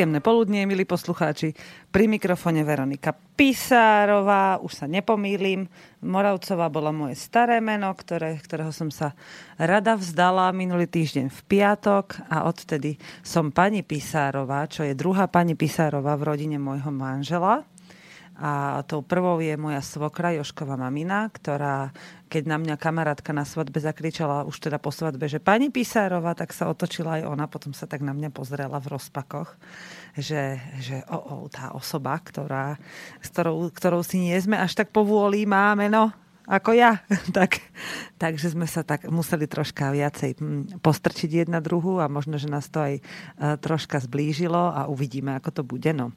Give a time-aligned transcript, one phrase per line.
[0.00, 1.52] Príjemné poludnie, milí poslucháči.
[1.92, 5.68] Pri mikrofone Veronika Pisárová, už sa nepomýlim.
[6.08, 9.12] Moravcová bola moje staré meno, ktoré, ktorého som sa
[9.60, 15.52] rada vzdala minulý týždeň v piatok a odtedy som pani Pisárová, čo je druhá pani
[15.52, 17.68] Pisárová v rodine môjho manžela.
[18.40, 21.92] A tou prvou je moja svokra Jošková mamina, ktorá,
[22.30, 26.54] keď na mňa kamarátka na svadbe zakričala už teda po svadbe, že pani Pisárova, tak
[26.54, 29.58] sa otočila aj ona, potom sa tak na mňa pozrela v rozpakoch,
[30.14, 32.78] že, že o, o, tá osoba, ktorá,
[33.18, 36.14] s ktorou, ktorou si nie sme až tak povôli, má meno,
[36.50, 36.98] ako ja.
[37.38, 37.62] tak,
[38.18, 42.66] takže sme sa tak museli troška viacej hm, postrčiť jedna druhu a možno, že nás
[42.66, 43.02] to aj e,
[43.62, 45.94] troška zblížilo a uvidíme, ako to bude.
[45.94, 46.10] No.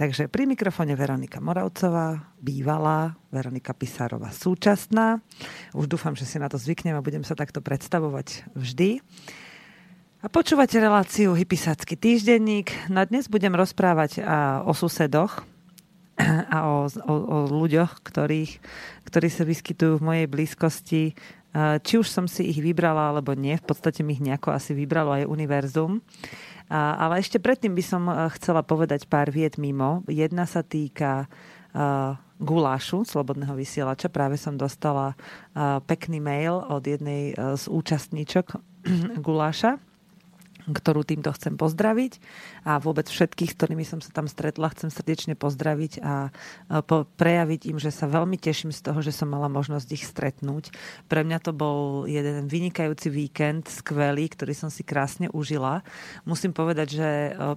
[0.00, 5.20] Takže pri mikrofone Veronika Moravcová, bývalá, Veronika Pisárová súčasná.
[5.76, 9.04] Už dúfam, že si na to zvyknem a budem sa takto predstavovať vždy.
[10.24, 12.72] A počúvate reláciu Hypisácky týždenník.
[12.88, 14.24] Na dnes budem rozprávať
[14.64, 15.44] o susedoch,
[16.22, 18.52] a o, o, o ľuďoch, ktorých,
[19.06, 21.02] ktorí sa vyskytujú v mojej blízkosti.
[21.54, 25.14] Či už som si ich vybrala, alebo nie, v podstate mi ich nejako asi vybralo
[25.14, 26.02] aj univerzum.
[26.70, 28.02] Ale ešte predtým by som
[28.34, 30.02] chcela povedať pár vied mimo.
[30.10, 31.30] Jedna sa týka
[32.42, 34.10] gulášu Slobodného vysielača.
[34.10, 35.14] Práve som dostala
[35.86, 38.58] pekný mail od jednej z účastníčok
[39.26, 39.78] guláša
[40.64, 42.18] ktorú týmto chcem pozdraviť
[42.64, 46.32] a vôbec všetkých, s ktorými som sa tam stretla, chcem srdečne pozdraviť a
[46.88, 50.72] po, prejaviť im, že sa veľmi teším z toho, že som mala možnosť ich stretnúť.
[51.10, 55.84] Pre mňa to bol jeden vynikajúci víkend, skvelý, ktorý som si krásne užila.
[56.24, 57.08] Musím povedať, že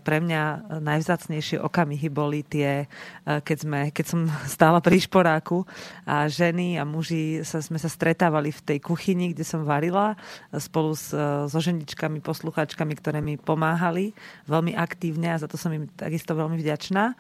[0.04, 2.92] pre mňa najvzácnejšie okamihy boli tie,
[3.24, 4.22] keď, sme, keď som
[4.56, 5.64] stála pri šporáku
[6.04, 10.20] a ženy a muži sa, sme sa stretávali v tej kuchyni, kde som varila
[10.52, 11.16] spolu s,
[11.48, 14.18] so ženičkami, posluchačkami, ktoré mi pomáhali
[14.50, 17.14] veľmi aktívne a za to som im takisto veľmi vďačná.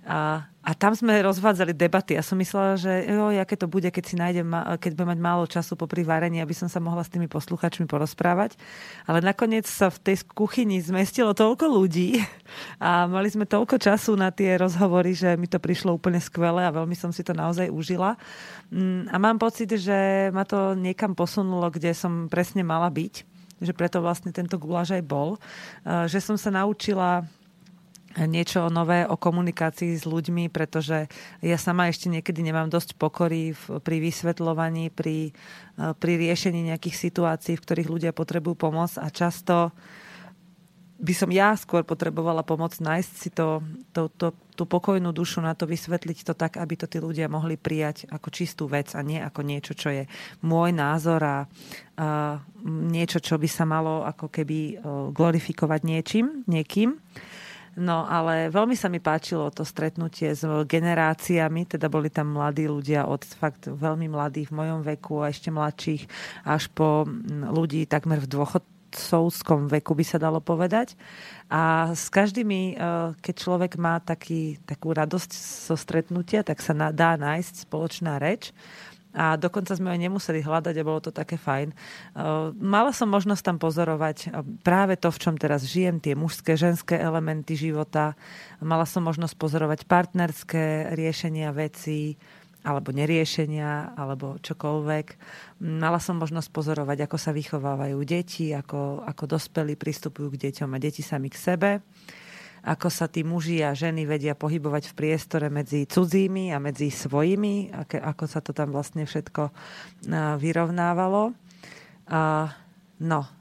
[0.00, 2.16] A, a tam sme rozvádzali debaty.
[2.16, 4.48] Ja som myslela, že jo, aké to bude, keď si nájdem,
[4.80, 8.56] keď budem mať málo času po varení, aby som sa mohla s tými posluchačmi porozprávať.
[9.04, 12.16] Ale nakoniec sa v tej kuchyni zmestilo toľko ľudí
[12.80, 16.72] a mali sme toľko času na tie rozhovory, že mi to prišlo úplne skvelé a
[16.72, 18.16] veľmi som si to naozaj užila.
[18.72, 23.29] Mm, a mám pocit, že ma to niekam posunulo, kde som presne mala byť
[23.60, 27.28] že preto vlastne tento guláš aj bol, eh, že som sa naučila
[28.18, 31.06] niečo nové o komunikácii s ľuďmi, pretože
[31.38, 36.96] ja sama ešte niekedy nemám dosť pokory v, pri vysvetľovaní, pri, eh, pri riešení nejakých
[36.98, 39.70] situácií, v ktorých ľudia potrebujú pomoc a často
[41.00, 43.64] by som ja skôr potrebovala pomoc nájsť si to,
[43.96, 47.56] to, to, tú pokojnú dušu na to, vysvetliť to tak, aby to tí ľudia mohli
[47.56, 50.04] prijať ako čistú vec a nie ako niečo, čo je
[50.44, 51.48] môj názor a,
[51.96, 52.36] a
[52.68, 54.84] niečo, čo by sa malo ako keby
[55.16, 57.00] glorifikovať niečím, niekým.
[57.78, 63.06] No ale veľmi sa mi páčilo to stretnutie s generáciami, teda boli tam mladí ľudia
[63.06, 66.02] od fakt veľmi mladých v mojom veku a ešte mladších
[66.50, 70.98] až po ľudí takmer v dôchod, otcovskom veku, by sa dalo povedať.
[71.46, 72.84] A s každými, e,
[73.22, 75.30] keď človek má taký, takú radosť
[75.70, 78.50] zo stretnutia, tak sa dá nájsť spoločná reč.
[79.10, 81.70] A dokonca sme ho nemuseli hľadať a bolo to také fajn.
[81.70, 81.76] E,
[82.58, 84.28] mala som možnosť tam pozorovať e,
[84.62, 88.14] práve to, v čom teraz žijem, tie mužské, ženské elementy života.
[88.62, 92.18] Mala som možnosť pozorovať partnerské riešenia vecí,
[92.60, 95.06] alebo neriešenia, alebo čokoľvek.
[95.64, 100.82] Mala som možnosť pozorovať, ako sa vychovávajú deti, ako, ako dospelí pristupujú k deťom a
[100.82, 101.70] deti sami k sebe,
[102.60, 107.72] ako sa tí muži a ženy vedia pohybovať v priestore medzi cudzími a medzi svojimi,
[107.88, 109.48] ako sa to tam vlastne všetko
[110.36, 111.32] vyrovnávalo.
[112.12, 112.52] A,
[113.00, 113.39] no,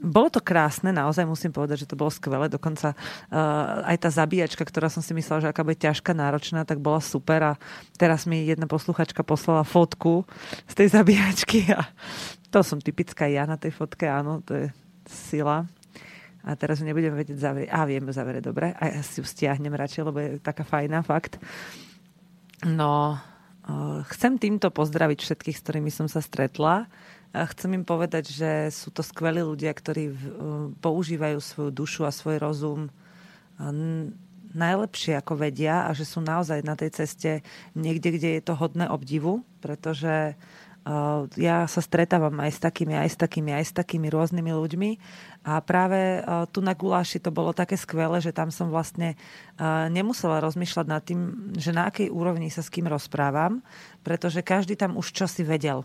[0.00, 2.48] bolo to krásne, naozaj musím povedať, že to bolo skvelé.
[2.48, 6.80] Dokonca uh, aj tá zabíjačka, ktorá som si myslela, že aká bude ťažká, náročná, tak
[6.80, 7.52] bola super.
[7.54, 7.60] A
[8.00, 10.24] teraz mi jedna posluchačka poslala fotku
[10.64, 11.84] z tej zabíjačky a
[12.48, 14.66] to som typická ja na tej fotke, áno, to je
[15.06, 15.68] sila.
[16.40, 17.68] A teraz ju nebudem vedieť zavrieť.
[17.68, 18.72] A viem ju zavrieť, dobre.
[18.72, 21.36] A ja si ju stiahnem radšej, lebo je taká fajná, fakt.
[22.64, 23.20] No,
[23.68, 26.88] uh, chcem týmto pozdraviť všetkých, s ktorými som sa stretla
[27.30, 30.10] chcem im povedať, že sú to skvelí ľudia, ktorí
[30.82, 32.90] používajú svoju dušu a svoj rozum
[34.50, 37.46] najlepšie ako vedia a že sú naozaj na tej ceste
[37.78, 40.34] niekde, kde je to hodné obdivu, pretože
[41.36, 44.90] ja sa stretávam aj s takými, aj s takými, aj s takými rôznymi ľuďmi.
[45.44, 49.14] A práve tu na Guláši to bolo také skvelé, že tam som vlastne
[49.92, 53.60] nemusela rozmýšľať nad tým, že na akej úrovni sa s kým rozprávam,
[54.02, 55.84] pretože každý tam už čosi vedel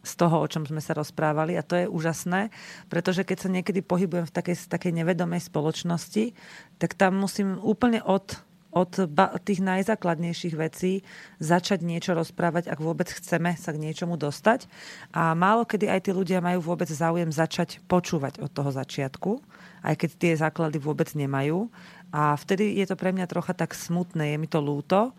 [0.00, 2.48] z toho, o čom sme sa rozprávali a to je úžasné,
[2.88, 6.32] pretože keď sa niekedy pohybujem v takej, takej nevedomej spoločnosti,
[6.80, 9.10] tak tam musím úplne od od
[9.42, 11.02] tých najzákladnejších vecí
[11.42, 14.70] začať niečo rozprávať, ak vôbec chceme sa k niečomu dostať.
[15.10, 19.42] A málo kedy aj tí ľudia majú vôbec záujem začať počúvať od toho začiatku,
[19.82, 21.66] aj keď tie základy vôbec nemajú.
[22.14, 25.14] A vtedy je to pre mňa trocha tak smutné, je mi to lúto,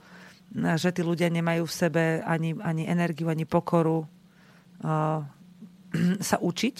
[0.51, 4.07] že tí ľudia nemajú v sebe ani, ani energiu, ani pokoru
[6.29, 6.75] sa učiť.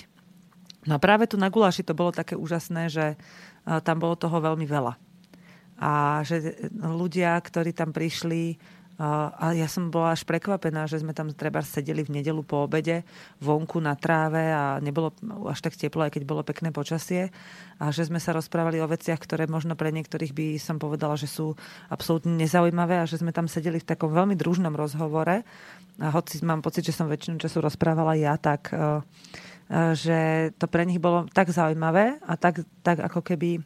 [0.89, 3.05] No a práve tu na Gulaši to bolo také úžasné, že
[3.85, 4.97] tam bolo toho veľmi veľa
[5.81, 8.53] a že ľudia, ktorí tam prišli,
[9.01, 13.01] a ja som bola až prekvapená, že sme tam treba sedeli v nedelu po obede
[13.41, 15.09] vonku na tráve a nebolo
[15.49, 17.33] až tak teplo, aj keď bolo pekné počasie.
[17.81, 21.25] A že sme sa rozprávali o veciach, ktoré možno pre niektorých by som povedala, že
[21.25, 21.57] sú
[21.89, 25.41] absolútne nezaujímavé a že sme tam sedeli v takom veľmi družnom rozhovore.
[25.97, 28.69] A hoci mám pocit, že som väčšinu času rozprávala ja, tak
[29.97, 33.65] že to pre nich bolo tak zaujímavé a tak, tak ako keby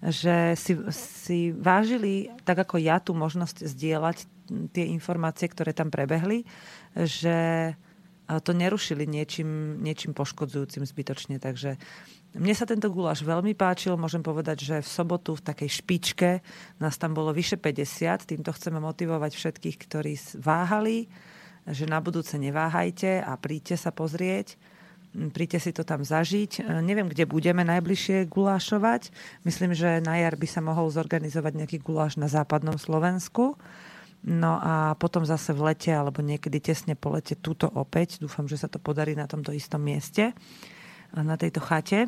[0.00, 4.24] že si, si vážili, tak ako ja, tú možnosť zdieľať
[4.70, 6.42] tie informácie, ktoré tam prebehli,
[6.94, 7.72] že
[8.38, 11.42] to nerušili niečím, niečím poškodzujúcim zbytočne.
[11.42, 11.74] Takže
[12.38, 13.98] mne sa tento guláš veľmi páčil.
[13.98, 16.30] Môžem povedať, že v sobotu v takej špičke
[16.78, 18.30] nás tam bolo vyše 50.
[18.30, 21.10] Týmto chceme motivovať všetkých, ktorí váhali,
[21.66, 24.54] že na budúce neváhajte a príďte sa pozrieť
[25.10, 26.62] príďte si to tam zažiť.
[26.62, 29.10] E, neviem, kde budeme najbližšie gulášovať.
[29.42, 33.58] Myslím, že na jar by sa mohol zorganizovať nejaký guláš na západnom Slovensku.
[34.20, 38.20] No a potom zase v lete alebo niekedy tesne po lete túto opäť.
[38.20, 40.36] Dúfam, že sa to podarí na tomto istom mieste,
[41.16, 42.04] na tejto chate.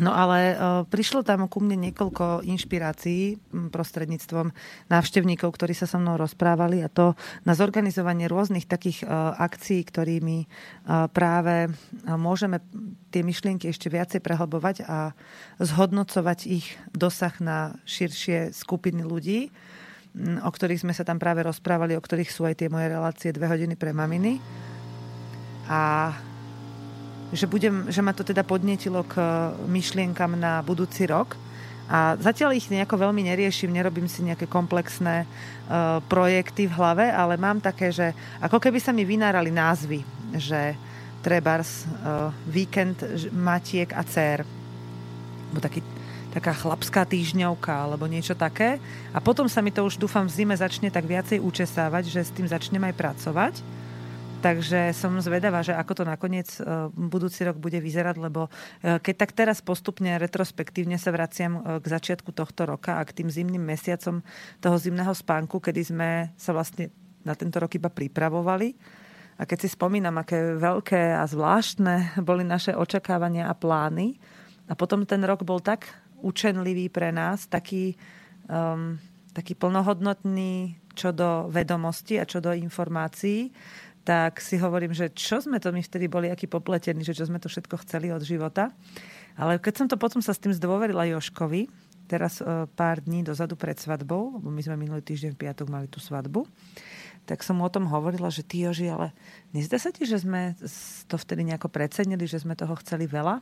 [0.00, 3.36] No ale uh, prišlo tam ku mne niekoľko inšpirácií
[3.68, 4.48] prostredníctvom
[4.88, 7.12] návštevníkov, ktorí sa so mnou rozprávali a to
[7.44, 10.48] na zorganizovanie rôznych takých uh, akcií, ktorými
[11.12, 11.68] práve
[12.08, 12.64] môžeme
[13.12, 15.12] tie myšlienky ešte viacej prehlbovať a
[15.60, 19.52] zhodnocovať ich dosah na širšie skupiny ľudí,
[20.20, 23.48] o ktorých sme sa tam práve rozprávali, o ktorých sú aj tie moje relácie dve
[23.48, 24.36] hodiny pre maminy.
[25.72, 26.12] A
[27.32, 29.16] že, budem, že ma to teda podnetilo k
[29.64, 31.40] myšlienkam na budúci rok.
[31.88, 37.40] A zatiaľ ich nejako veľmi neriešim, nerobím si nejaké komplexné uh, projekty v hlave, ale
[37.40, 40.00] mám také, že ako keby sa mi vynárali názvy,
[40.36, 40.76] že
[41.24, 43.00] trebárs uh, víkend
[43.32, 44.44] matiek a dcer.
[45.52, 45.84] Bo taký,
[46.32, 48.80] taká chlapská týždňovka alebo niečo také.
[49.12, 52.34] A potom sa mi to už dúfam v zime začne tak viacej učesávať, že s
[52.34, 53.54] tým začnem aj pracovať
[54.42, 58.50] Takže som zvedavá, že ako to nakoniec e, budúci rok bude vyzerať, lebo
[58.82, 63.22] e, keď tak teraz postupne retrospektívne sa vraciam e, k začiatku tohto roka a k
[63.22, 64.18] tým zimným mesiacom
[64.58, 66.90] toho zimného spánku, kedy sme sa vlastne
[67.22, 68.74] na tento rok iba pripravovali.
[69.38, 74.18] A keď si spomínam, aké veľké a zvláštne boli naše očakávania a plány,
[74.70, 75.90] a potom ten rok bol tak
[76.22, 77.98] učenlivý pre nás, taký,
[78.46, 78.96] um,
[79.34, 83.50] taký plnohodnotný čo do vedomosti a čo do informácií,
[84.02, 87.38] tak si hovorím, že čo sme to my vtedy boli aký popletení, že čo sme
[87.38, 88.74] to všetko chceli od života.
[89.38, 91.70] Ale keď som to potom sa s tým zdôverila Joškovi,
[92.10, 95.86] teraz e, pár dní dozadu pred svadbou, lebo my sme minulý týždeň v piatok mali
[95.86, 96.44] tú svadbu,
[97.24, 99.14] tak som mu o tom hovorila, že ty Joži, ale
[99.54, 100.58] nezdá sa ti, že sme
[101.06, 103.38] to vtedy nejako precenili, že sme toho chceli veľa?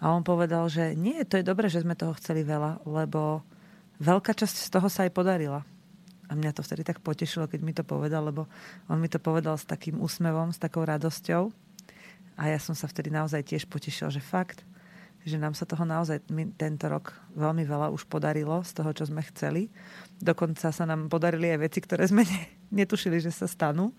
[0.00, 3.44] A on povedal, že nie, to je dobré, že sme toho chceli veľa, lebo
[4.00, 5.60] veľká časť z toho sa aj podarila.
[6.30, 8.48] A mňa to vtedy tak potešilo, keď mi to povedal, lebo
[8.88, 11.52] on mi to povedal s takým úsmevom, s takou radosťou.
[12.40, 14.64] A ja som sa vtedy naozaj tiež potešil, že fakt,
[15.20, 16.24] že nám sa toho naozaj
[16.56, 19.68] tento rok veľmi veľa už podarilo z toho, čo sme chceli.
[20.16, 22.42] Dokonca sa nám podarili aj veci, ktoré sme ne,
[22.72, 23.92] netušili, že sa stanú.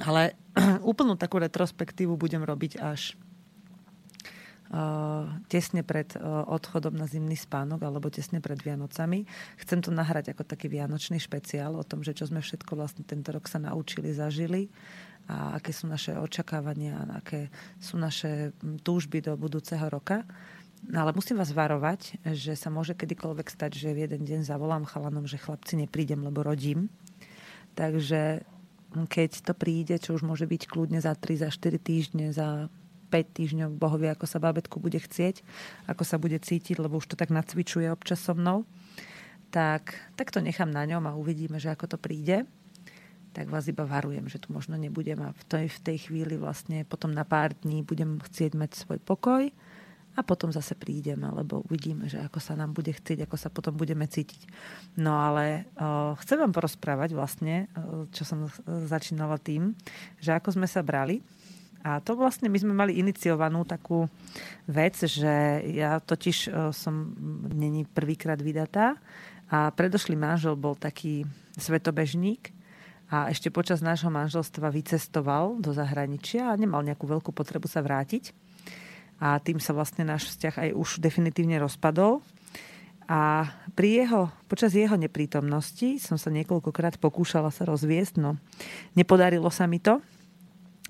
[0.00, 0.38] Ale
[0.90, 3.14] úplnú takú retrospektívu budem robiť až
[5.46, 9.22] tesne pred odchodom na zimný spánok alebo tesne pred Vianocami.
[9.62, 13.30] Chcem to nahrať ako taký vianočný špeciál o tom, že čo sme všetko vlastne tento
[13.30, 14.66] rok sa naučili, zažili
[15.30, 20.26] a aké sú naše očakávania, aké sú naše túžby do budúceho roka.
[20.86, 24.86] No ale musím vás varovať, že sa môže kedykoľvek stať, že v jeden deň zavolám
[24.86, 26.90] chalanom, že chlapci neprídem, lebo rodím.
[27.74, 28.46] Takže
[29.04, 32.72] keď to príde, čo už môže byť kľudne za 3, za 4 týždne, za
[33.12, 35.44] 5 týždňov, Boh vie, ako sa bábetku bude chcieť,
[35.84, 38.64] ako sa bude cítiť, lebo už to tak nacvičuje občas so mnou.
[39.52, 42.48] Tak, tak to nechám na ňom a uvidíme, že ako to príde.
[43.36, 46.88] tak vás iba varujem, že tu možno nebudem a v tej, v tej chvíli vlastne
[46.88, 49.52] potom na pár dní budem chcieť mať svoj pokoj
[50.16, 53.76] a potom zase prídeme, lebo uvidíme, že ako sa nám bude chcieť, ako sa potom
[53.76, 54.48] budeme cítiť.
[54.96, 59.76] No ale uh, chcem vám porozprávať vlastne, uh, čo som začínala tým,
[60.16, 61.20] že ako sme sa brali.
[61.84, 64.08] A to vlastne my sme mali iniciovanú takú
[64.66, 67.12] vec, že ja totiž uh, som
[67.52, 68.96] není prvýkrát vydatá
[69.52, 71.28] a predošlý manžel bol taký
[71.60, 72.56] svetobežník
[73.06, 78.45] a ešte počas nášho manželstva vycestoval do zahraničia a nemal nejakú veľkú potrebu sa vrátiť
[79.16, 82.20] a tým sa vlastne náš vzťah aj už definitívne rozpadol.
[83.06, 83.46] A
[83.78, 88.34] pri jeho, počas jeho neprítomnosti som sa niekoľkokrát pokúšala sa rozviesť, no
[88.98, 90.02] nepodarilo sa mi to.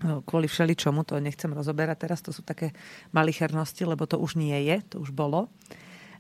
[0.05, 2.77] No, kvôli všeličomu, to nechcem rozoberať teraz, to sú také
[3.17, 5.49] malichernosti, lebo to už nie je, to už bolo.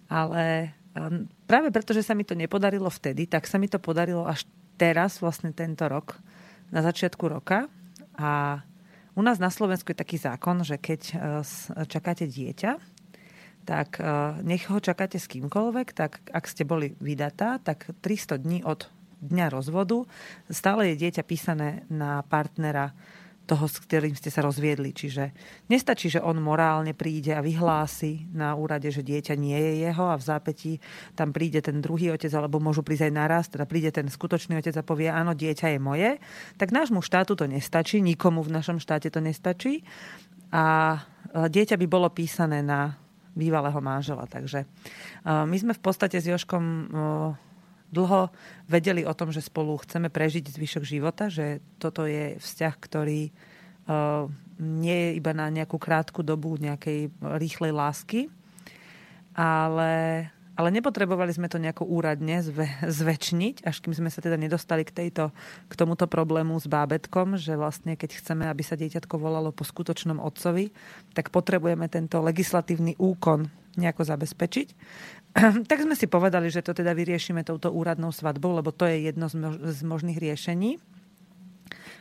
[0.08, 4.24] Ale um, práve preto, že sa mi to nepodarilo vtedy, tak sa mi to podarilo
[4.24, 4.48] až
[4.80, 6.16] teraz, vlastne tento rok,
[6.72, 7.68] na začiatku roka.
[8.16, 8.64] A
[9.16, 11.14] u nás na Slovensku je taký zákon, že keď e,
[11.88, 12.76] čakáte dieťa,
[13.64, 14.04] tak e,
[14.44, 18.92] nech ho čakáte s kýmkoľvek, tak ak ste boli vydatá, tak 300 dní od
[19.24, 20.04] dňa rozvodu
[20.52, 22.92] stále je dieťa písané na partnera
[23.46, 24.90] toho, s ktorým ste sa rozviedli.
[24.90, 25.30] Čiže
[25.70, 30.18] nestačí, že on morálne príde a vyhlási na úrade, že dieťa nie je jeho a
[30.18, 30.72] v zápätí
[31.14, 34.74] tam príde ten druhý otec, alebo môžu prísť aj naraz, teda príde ten skutočný otec
[34.74, 36.10] a povie, áno, dieťa je moje,
[36.58, 39.86] tak nášmu štátu to nestačí, nikomu v našom štáte to nestačí
[40.50, 40.98] a
[41.30, 42.98] dieťa by bolo písané na
[43.36, 44.26] bývalého manžela.
[44.26, 44.66] Takže
[45.22, 46.64] my sme v podstate s Joškom
[47.90, 48.30] dlho
[48.66, 54.26] vedeli o tom, že spolu chceme prežiť zvyšok života, že toto je vzťah, ktorý uh,
[54.58, 58.20] nie je iba na nejakú krátku dobu nejakej rýchlej lásky,
[59.36, 60.26] ale,
[60.56, 64.92] ale nepotrebovali sme to nejako úradne zve, zväčšniť, až kým sme sa teda nedostali k,
[65.04, 65.28] tejto,
[65.68, 70.18] k tomuto problému s bábetkom, že vlastne keď chceme, aby sa dieťatko volalo po skutočnom
[70.18, 70.72] otcovi,
[71.12, 74.68] tak potrebujeme tento legislatívny úkon nejako zabezpečiť.
[75.70, 79.28] tak sme si povedali, že to teda vyriešime touto úradnou svadbou, lebo to je jedno
[79.28, 80.80] z možných riešení.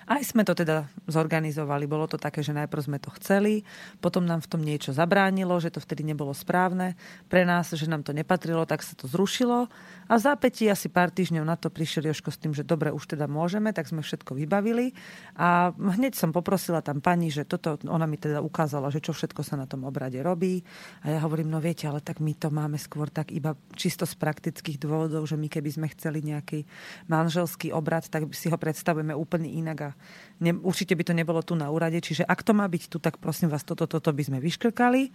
[0.06, 1.90] Aj sme to teda zorganizovali.
[1.90, 3.66] Bolo to také, že najprv sme to chceli,
[3.98, 6.94] potom nám v tom niečo zabránilo, že to vtedy nebolo správne.
[7.26, 9.66] Pre nás, že nám to nepatrilo, tak sa to zrušilo.
[10.06, 13.18] A v zápätí asi pár týždňov na to prišiel Joško s tým, že dobre, už
[13.18, 14.94] teda môžeme, tak sme všetko vybavili.
[15.42, 19.42] A hneď som poprosila tam pani, že toto, ona mi teda ukázala, že čo všetko
[19.42, 20.62] sa na tom obrade robí.
[21.02, 24.14] A ja hovorím, no viete, ale tak my to máme skôr tak iba čisto z
[24.14, 26.70] praktických dôvodov, že my keby sme chceli nejaký
[27.10, 29.95] manželský obrad, tak si ho predstavujeme úplne inak a
[30.40, 33.20] ne, určite by to nebolo tu na úrade, čiže ak to má byť tu, tak
[33.20, 35.12] prosím vás, toto, toto by sme vyškrkali.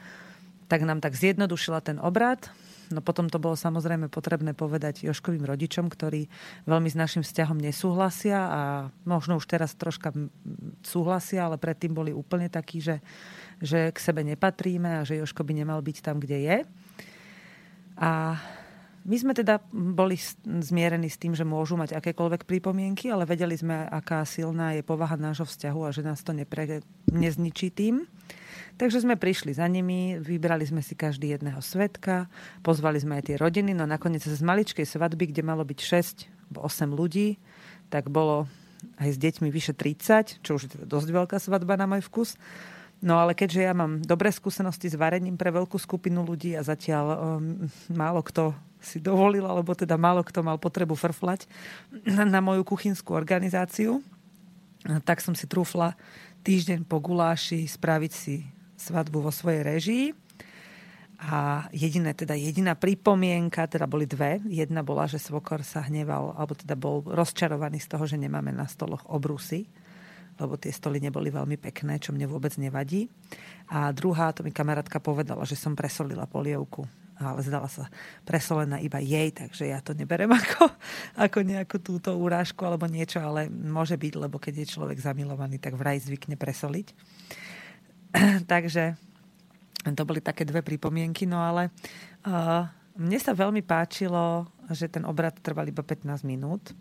[0.71, 2.47] Tak nám tak zjednodušila ten obrad.
[2.91, 6.27] No potom to bolo samozrejme potrebné povedať Joškovým rodičom, ktorí
[6.67, 8.61] veľmi s našim vzťahom nesúhlasia a
[9.07, 10.11] možno už teraz troška
[10.83, 12.99] súhlasia, ale predtým boli úplne takí, že,
[13.63, 16.59] že k sebe nepatríme a že Joško by nemal byť tam, kde je.
[17.95, 18.43] A
[19.01, 23.89] my sme teda boli zmierení s tým, že môžu mať akékoľvek pripomienky, ale vedeli sme,
[23.89, 28.05] aká silná je povaha nášho vzťahu a že nás to nepre, nezničí tým.
[28.77, 32.29] Takže sme prišli za nimi, vybrali sme si každý jedného svetka,
[32.65, 36.59] pozvali sme aj tie rodiny, no nakoniec z maličkej svadby, kde malo byť 6 alebo
[36.65, 37.37] 8 ľudí,
[37.93, 38.49] tak bolo
[38.97, 42.41] aj s deťmi vyše 30, čo už je teda dosť veľká svadba na môj vkus.
[43.01, 47.07] No ale keďže ja mám dobré skúsenosti s varením pre veľkú skupinu ľudí a zatiaľ
[47.17, 51.45] um, málo kto si dovolil, alebo teda málo kto mal potrebu frflať
[52.09, 54.01] na moju kuchynskú organizáciu,
[55.05, 55.93] tak som si trúfla
[56.41, 58.49] týždeň po guláši spraviť si
[58.81, 60.07] svadbu vo svojej režii.
[61.21, 64.41] A jediné, teda jediná pripomienka, teda boli dve.
[64.49, 68.65] Jedna bola, že svokor sa hneval, alebo teda bol rozčarovaný z toho, že nemáme na
[68.65, 69.69] stoloch obrusy,
[70.41, 73.13] lebo tie stoly neboli veľmi pekné, čo mne vôbec nevadí.
[73.69, 76.89] A druhá, to mi kamarátka povedala, že som presolila polievku
[77.21, 77.93] ale zdala sa
[78.25, 80.73] presolená iba jej, takže ja to neberem ako,
[81.21, 85.77] ako nejakú túto úrážku alebo niečo, ale môže byť, lebo keď je človek zamilovaný, tak
[85.77, 86.97] vraj zvykne presoliť.
[88.53, 88.97] takže
[89.97, 91.73] to boli také dve pripomienky, no ale
[92.29, 92.69] uh,
[93.01, 96.77] mne sa veľmi páčilo, že ten obrad trval iba 15 minút,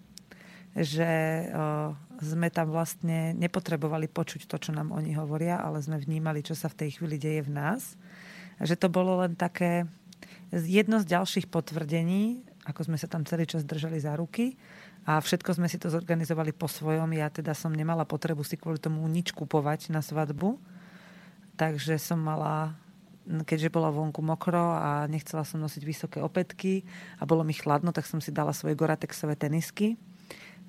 [0.75, 6.43] že uh, sme tam vlastne nepotrebovali počuť to, čo nám oni hovoria, ale sme vnímali,
[6.43, 7.95] čo sa v tej chvíli deje v nás.
[8.59, 9.87] Že to bolo len také
[10.51, 14.57] jedno z ďalších potvrdení, ako sme sa tam celý čas držali za ruky
[15.09, 17.09] a všetko sme si to zorganizovali po svojom.
[17.17, 20.59] Ja teda som nemala potrebu si kvôli tomu nič kupovať na svadbu,
[21.57, 22.77] takže som mala
[23.29, 26.81] keďže bola vonku mokro a nechcela som nosiť vysoké opätky
[27.21, 30.01] a bolo mi chladno, tak som si dala svoje goratexové tenisky.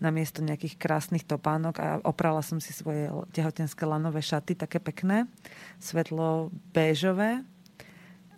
[0.01, 5.29] namiesto nejakých krásnych topánok a oprala som si svoje tehotenské lanové šaty, také pekné,
[5.77, 7.45] svetlo béžové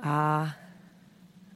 [0.02, 0.50] a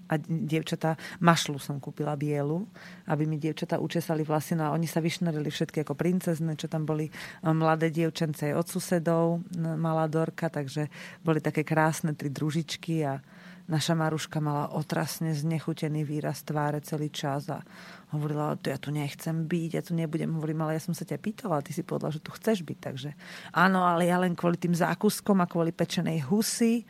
[0.06, 2.62] a dievčatá, mašlu som kúpila bielu,
[3.10, 6.86] aby mi dievčatá učesali vlasy, no a oni sa vyšnorili všetky ako princezne, čo tam
[6.86, 7.10] boli
[7.42, 10.88] mladé dievčence od susedov, malá Dorka, takže
[11.20, 13.18] boli také krásne tri družičky a
[13.66, 17.66] naša Maruška mala otrasne znechutený výraz tváre celý čas a
[18.14, 20.30] hovorila, ja tu nechcem byť, ja tu nebudem.
[20.38, 22.78] Hovorím, ale ja som sa ťa pýtala, ty si povedala, že tu chceš byť.
[22.78, 23.10] Takže
[23.50, 26.86] áno, ale ja len kvôli tým zákuskom a kvôli pečenej husy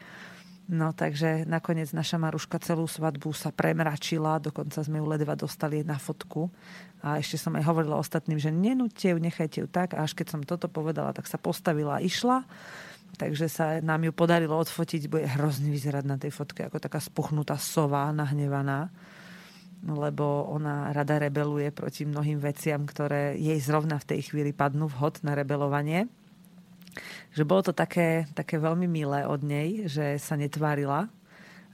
[0.66, 5.94] No takže nakoniec naša Maruška celú svadbu sa premračila, dokonca sme ju ledva dostali na
[5.94, 6.50] fotku.
[7.06, 9.94] A ešte som aj hovorila ostatným, že nenúďte ju, nechajte ju tak.
[9.94, 12.42] A až keď som toto povedala, tak sa postavila a išla.
[13.14, 17.54] Takže sa nám ju podarilo odfotiť, bude hrozný vyzerať na tej fotke, ako taká spuchnutá
[17.56, 18.90] sova, nahnevaná
[19.86, 25.22] lebo ona rada rebeluje proti mnohým veciam, ktoré jej zrovna v tej chvíli padnú vhod
[25.22, 26.10] na rebelovanie
[27.32, 31.10] že bolo to také, také veľmi milé od nej, že sa netvárila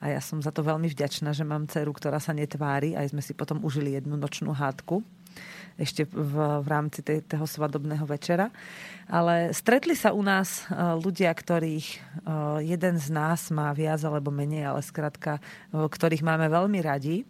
[0.03, 2.99] a ja som za to veľmi vďačná, že mám dceru, ktorá sa netvári.
[2.99, 4.99] Aj sme si potom užili jednu nočnú hádku
[5.79, 8.51] ešte v, v rámci tej, toho svadobného večera.
[9.07, 14.35] Ale stretli sa u nás uh, ľudia, ktorých uh, jeden z nás má viac alebo
[14.35, 17.23] menej, ale skrátka, uh, ktorých máme veľmi radi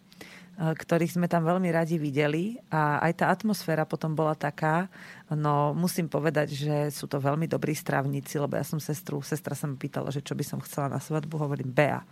[0.57, 4.85] ktorých sme tam veľmi radi videli a aj tá atmosféra potom bola taká,
[5.33, 9.65] no musím povedať, že sú to veľmi dobrí strávnici, lebo ja som sestru, sestra sa
[9.65, 12.05] mi pýtala, že čo by som chcela na svadbu, hovorím Bea.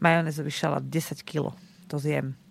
[0.00, 1.52] Majonezový šalát 10 kg,
[1.88, 2.43] to zjem.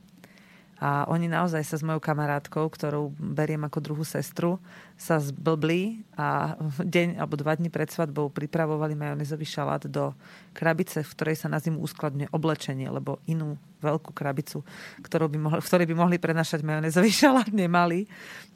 [0.83, 4.59] A oni naozaj sa s mojou kamarátkou, ktorú beriem ako druhú sestru,
[4.99, 10.11] sa zblbli a deň alebo dva dní pred svadbou pripravovali majonezový šalát do
[10.51, 14.67] krabice, v ktorej sa na zimu uskladňuje oblečenie, lebo inú veľkú krabicu,
[14.99, 18.03] ktorú by mohli, v ktorej by mohli prenašať majonezový šalát, nemali.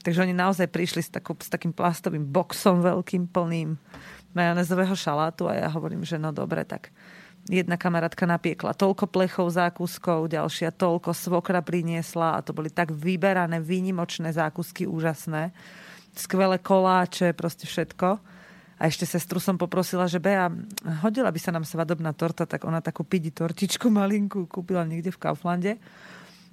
[0.03, 3.79] Takže oni naozaj prišli s, takú, s takým plastovým boxom veľkým, plným
[4.35, 6.91] majonezového šalátu a ja hovorím, že no dobre, tak
[7.47, 13.63] jedna kamarátka napiekla toľko plechov zákuskov, ďalšia toľko svokra priniesla a to boli tak vyberané,
[13.63, 15.55] výnimočné zákusky, úžasné.
[16.17, 18.19] Skvelé koláče, proste všetko.
[18.77, 20.53] A ešte sestru som poprosila, že Bea,
[21.01, 25.21] hodila by sa nám svadobná torta, tak ona takú pidi tortičku malinku kúpila niekde v
[25.21, 25.81] Kauflande.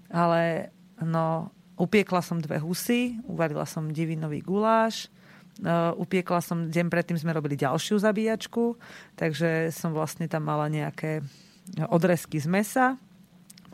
[0.09, 0.73] Ale
[1.05, 5.13] no, upiekla som dve husy, uvarila som divinový guláš,
[6.01, 8.75] upiekla som, deň predtým sme robili ďalšiu zabíjačku,
[9.15, 11.23] takže som vlastne tam mala nejaké
[11.89, 12.87] odrezky z mesa,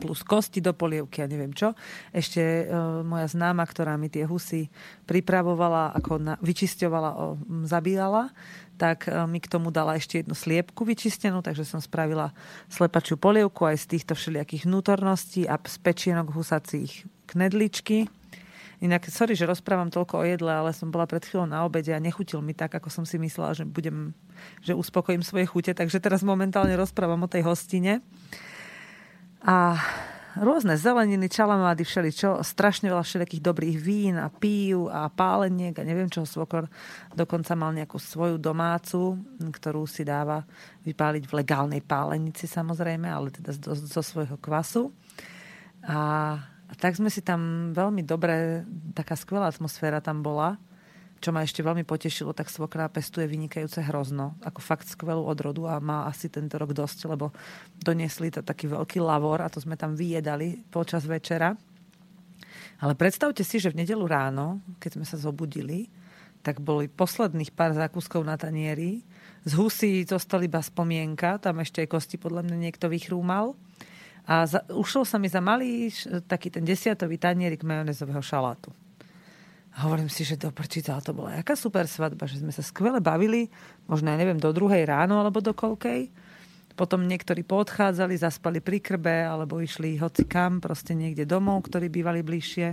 [0.01, 1.77] plus kosti do polievky a neviem čo.
[2.09, 4.73] Ešte uh, moja známa, ktorá mi tie husy
[5.05, 7.37] pripravovala, ako na, vyčisťovala, o,
[7.69, 8.33] zabíjala,
[8.81, 12.33] tak uh, mi k tomu dala ešte jednu sliepku vyčistenú, takže som spravila
[12.65, 18.09] slepačiu polievku aj z týchto všelijakých vnútorností a z pečienok husacích knedličky
[18.81, 22.01] Inak, sorry, že rozprávam toľko o jedle, ale som bola pred chvíľou na obede a
[22.01, 24.17] nechutil mi tak, ako som si myslela, že budem,
[24.65, 25.69] že uspokojím svoje chute.
[25.77, 28.01] Takže teraz momentálne rozprávam o tej hostine.
[29.45, 29.77] A
[30.33, 36.09] rôzne zeleniny, čalamády, všeličo, strašne veľa všelijakých dobrých vín a pív a páleniek a neviem
[36.09, 36.65] čo, svokor
[37.13, 40.41] dokonca mal nejakú svoju domácu, ktorú si dáva
[40.87, 44.89] vypáliť v legálnej pálenici samozrejme, ale teda zo, zo svojho kvasu.
[45.85, 46.33] A
[46.71, 48.63] a tak sme si tam veľmi dobre,
[48.95, 50.55] taká skvelá atmosféra tam bola,
[51.21, 55.77] čo ma ešte veľmi potešilo, tak svokra pestuje vynikajúce hrozno, ako fakt skvelú odrodu a
[55.77, 57.29] má asi tento rok dosť, lebo
[57.77, 61.53] doniesli to taký veľký lavor a to sme tam vyjedali počas večera.
[62.81, 65.85] Ale predstavte si, že v nedelu ráno, keď sme sa zobudili,
[66.41, 69.05] tak boli posledných pár zákuskov na tanieri.
[69.45, 73.53] Z husí zostali iba spomienka, tam ešte aj kosti podľa mňa niekto vychrúmal.
[74.25, 75.89] A za, ušlo sa mi za malý
[76.29, 78.69] taký ten desiatový tanierik majonezového šalátu.
[79.71, 82.99] A hovorím si, že to prčíta, to bola jaká super svadba, že sme sa skvele
[82.99, 83.47] bavili,
[83.87, 86.11] možno, ja neviem, do druhej ráno alebo do koľkej.
[86.75, 92.19] Potom niektorí poodchádzali, zaspali pri krbe alebo išli hoci kam, proste niekde domov, ktorí bývali
[92.19, 92.67] bližšie.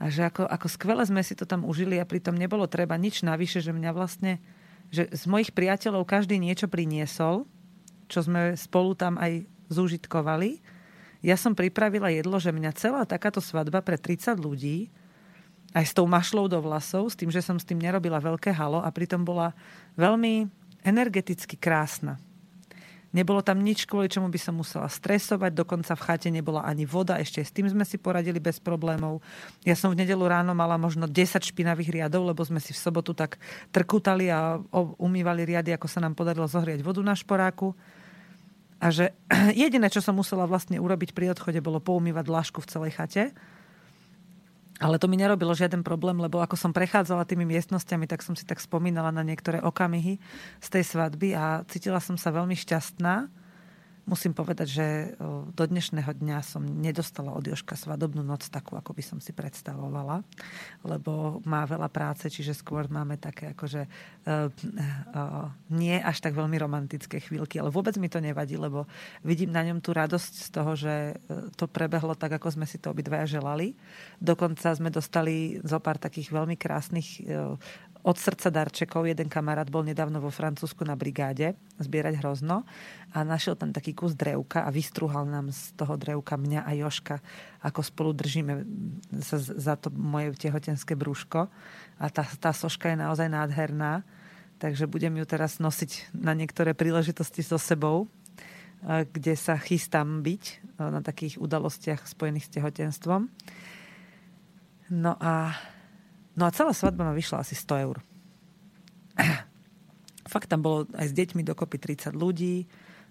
[0.00, 3.26] A že ako, ako skvele sme si to tam užili a pritom nebolo treba nič
[3.26, 4.38] navyše, že mňa vlastne,
[4.94, 7.50] že z mojich priateľov každý niečo priniesol,
[8.06, 10.60] čo sme spolu tam aj zúžitkovali.
[11.24, 14.90] Ja som pripravila jedlo, že mňa celá takáto svadba pre 30 ľudí,
[15.70, 18.82] aj s tou mašlou do vlasov, s tým, že som s tým nerobila veľké halo
[18.82, 19.54] a pritom bola
[19.94, 20.50] veľmi
[20.82, 22.18] energeticky krásna.
[23.10, 27.18] Nebolo tam nič, kvôli čomu by som musela stresovať, dokonca v chate nebola ani voda,
[27.18, 29.18] ešte s tým sme si poradili bez problémov.
[29.66, 33.10] Ja som v nedelu ráno mala možno 10 špinavých riadov, lebo sme si v sobotu
[33.10, 33.42] tak
[33.74, 34.62] trkutali a
[35.02, 37.74] umývali riady, ako sa nám podarilo zohriať vodu na šporáku.
[38.80, 39.12] A že
[39.62, 43.24] jediné, čo som musela vlastne urobiť pri odchode, bolo poumývať dlažku v celej chate.
[44.80, 48.48] Ale to mi nerobilo žiaden problém, lebo ako som prechádzala tými miestnosťami, tak som si
[48.48, 50.16] tak spomínala na niektoré okamihy
[50.56, 53.28] z tej svadby a cítila som sa veľmi šťastná
[54.08, 54.86] musím povedať, že
[55.52, 60.22] do dnešného dňa som nedostala od Joška svadobnú noc takú, ako by som si predstavovala,
[60.84, 66.56] lebo má veľa práce, čiže skôr máme také akože uh, uh, nie až tak veľmi
[66.56, 68.88] romantické chvíľky, ale vôbec mi to nevadí, lebo
[69.24, 70.94] vidím na ňom tú radosť z toho, že
[71.56, 73.76] to prebehlo tak, ako sme si to obidvaja želali.
[74.20, 77.54] Dokonca sme dostali zo pár takých veľmi krásnych uh,
[78.00, 79.04] od srdca darčekov.
[79.04, 82.64] Jeden kamarát bol nedávno vo Francúzsku na brigáde zbierať hrozno
[83.12, 87.20] a našiel tam taký kus drevka a vystruhal nám z toho drevka mňa a Joška,
[87.60, 88.64] ako spolu držíme
[89.20, 91.52] sa za to moje tehotenské brúško.
[92.00, 94.00] A tá, tá soška je naozaj nádherná,
[94.56, 98.08] takže budem ju teraz nosiť na niektoré príležitosti so sebou,
[98.86, 103.28] kde sa chystám byť na takých udalostiach spojených s tehotenstvom.
[104.90, 105.52] No a
[106.40, 108.00] No a celá svadba ma vyšla asi 100 eur.
[110.32, 112.64] Fakt tam bolo aj s deťmi dokopy 30 ľudí.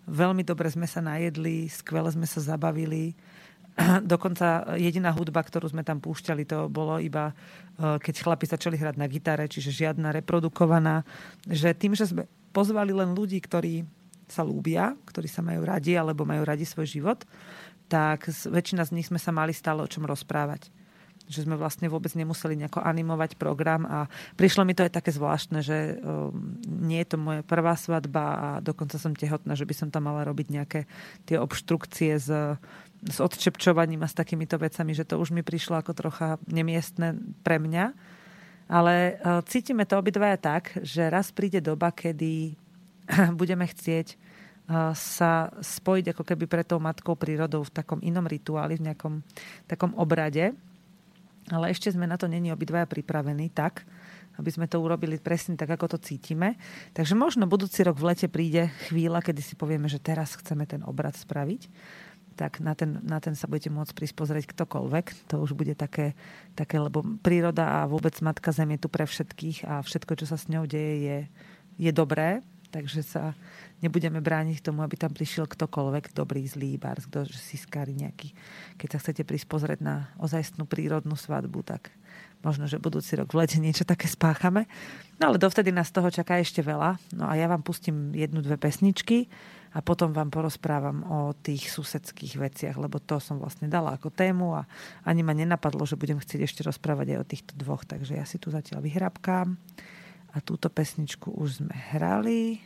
[0.10, 3.14] Veľmi dobre sme sa najedli, skvele sme sa zabavili.
[4.10, 7.30] Dokonca jediná hudba, ktorú sme tam púšťali, to bolo iba,
[7.78, 11.06] e, keď chlapi začali hrať na gitare, čiže žiadna reprodukovaná.
[11.46, 13.86] Že tým, že sme pozvali len ľudí, ktorí
[14.26, 17.30] sa lúbia, ktorí sa majú radi alebo majú radi svoj život,
[17.94, 20.79] tak väčšina z nich sme sa mali stále o čom rozprávať
[21.30, 25.62] že sme vlastne vôbec nemuseli nejako animovať program a prišlo mi to aj také zvláštne,
[25.62, 29.88] že um, nie je to moja prvá svadba a dokonca som tehotná, že by som
[29.94, 30.90] tam mala robiť nejaké
[31.30, 32.34] tie obštrukcie s,
[33.06, 37.14] s odčepčovaním a s takýmito vecami, že to už mi prišlo ako trocha nemiestne
[37.46, 37.94] pre mňa.
[38.70, 42.58] Ale uh, cítime to obidvaja tak, že raz príde doba, kedy
[43.40, 48.82] budeme chcieť uh, sa spojiť ako keby pre tou matkou prírodou v takom inom rituáli,
[48.82, 49.22] v nejakom
[49.70, 50.58] takom obrade
[51.50, 53.86] ale ešte sme na to není obidvaja pripravení tak,
[54.40, 56.56] aby sme to urobili presne tak, ako to cítime.
[56.96, 60.80] Takže možno budúci rok v lete príde chvíľa, kedy si povieme, že teraz chceme ten
[60.88, 61.68] obrad spraviť
[62.40, 65.28] tak na ten, na ten sa budete môcť prísť pozrieť ktokoľvek.
[65.28, 66.16] To už bude také,
[66.56, 70.40] také, lebo príroda a vôbec Matka Zem je tu pre všetkých a všetko, čo sa
[70.40, 71.18] s ňou deje, je,
[71.76, 72.40] je dobré.
[72.70, 73.34] Takže sa
[73.82, 78.30] nebudeme brániť tomu, aby tam prišiel ktokoľvek, dobrý, zlý bars, kto si skári nejaký.
[78.78, 81.90] Keď sa chcete prísť pozrieť na ozajstnú prírodnú svadbu, tak
[82.46, 84.70] možno, že budúci rok v lete niečo také spáchame.
[85.18, 87.02] No ale dovtedy nás toho čaká ešte veľa.
[87.18, 89.28] No a ja vám pustím jednu, dve pesničky
[89.74, 94.58] a potom vám porozprávam o tých susedských veciach, lebo to som vlastne dala ako tému
[94.58, 94.66] a
[95.06, 98.42] ani ma nenapadlo, že budem chcieť ešte rozprávať aj o týchto dvoch, takže ja si
[98.42, 99.58] tu zatiaľ vyhrabkám
[100.34, 102.62] a túto pesničku už sme hrali.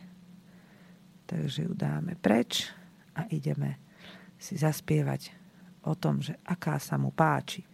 [1.24, 2.68] Takže ju dáme preč
[3.16, 3.80] a ideme
[4.36, 5.32] si zaspievať
[5.88, 7.64] o tom, že aká sa mu páči.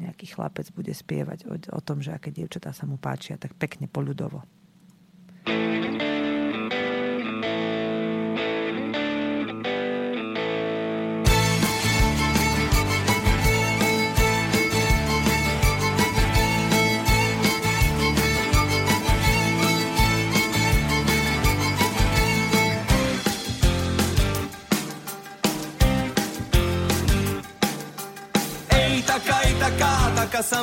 [0.00, 3.88] Nejaký chlapec bude spievať o, o tom, že aké dievčatá sa mu páčia, tak pekne
[3.88, 4.44] poľudovo.
[5.40, 6.09] thank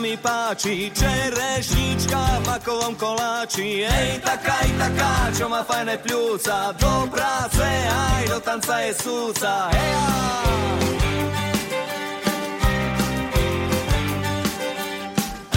[0.08, 3.84] mi páči, čerešnička v makovom koláči.
[3.84, 9.54] Ej, taká, aj taká, čo má fajné pľúca, do práce aj do tanca je súca.
[9.76, 9.92] Hej,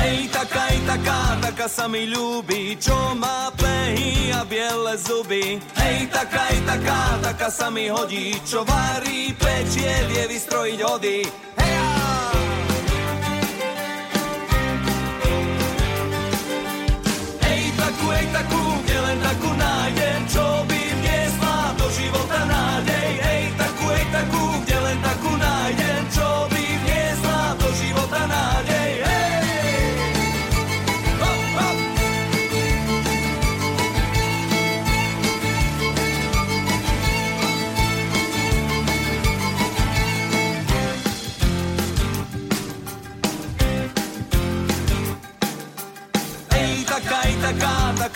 [0.02, 5.62] Ej, taká, aj taká, taká sa mi ľúbi, čo má pehy a biele zuby.
[5.78, 11.50] Hej, taká, aj taká, taká sa mi hodí, čo varí, pečie, vie vystrojiť hody.
[19.34, 20.49] Kde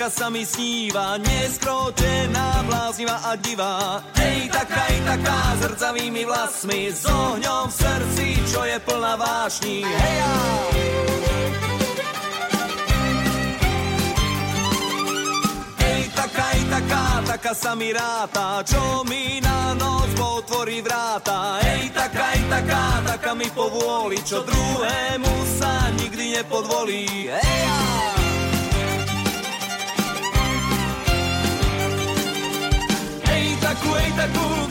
[0.04, 4.04] taká sa mi sníva, neskročená, bláznivá a divá.
[4.20, 9.80] Hej, taká, hej, taká, zrcavými vlasmi, s ohňom v srdci, čo je plná vášní.
[9.80, 10.18] Hej,
[15.80, 21.64] Hej, taká, hej, taká, taká sa mi ráta, čo mi na noc potvorí vráta.
[21.64, 27.32] Hej, taká, hej, taká, taká mi povôli, čo druhému sa nikdy nepodvolí.
[27.32, 28.23] Eja!
[33.92, 34.63] Ej, takú,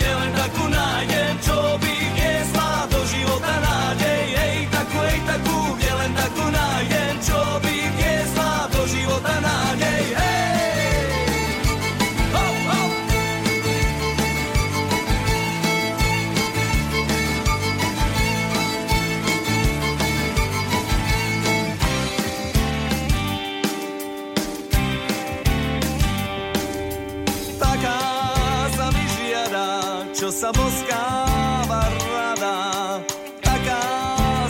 [30.33, 32.57] sa boskáva rada.
[33.37, 33.85] Taká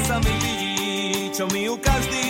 [0.08, 2.24] sa mi vidí, čo mi ju každý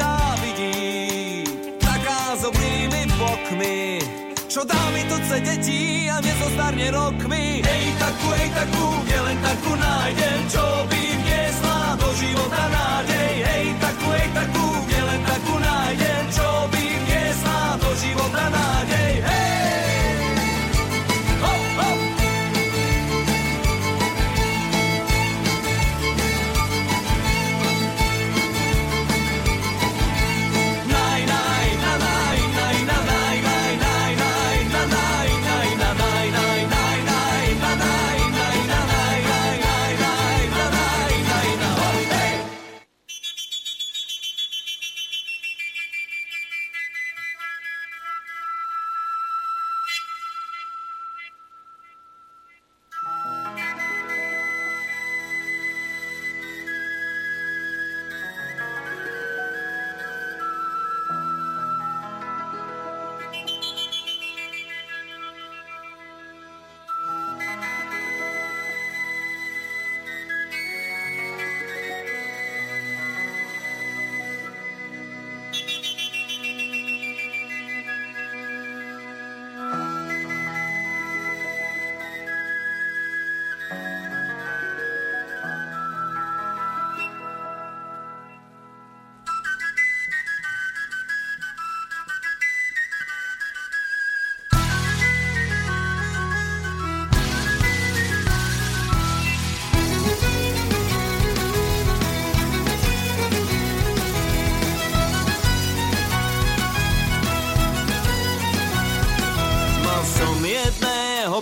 [0.00, 1.44] závidí.
[1.76, 4.00] Taká s oblými bokmi,
[4.48, 7.60] čo dá mi tuce detí a nezostarne rokmi.
[7.60, 13.07] Ej, takú, ej, takú, kde len takú nájdem, čo by vniesla do života nádej.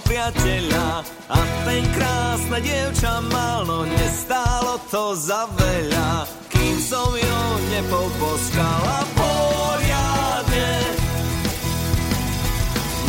[0.02, 7.40] Priateľa a ten krásne dievča mal, no nestálo to za veľa, kým som ju
[7.72, 10.72] nepoposkala poriadne.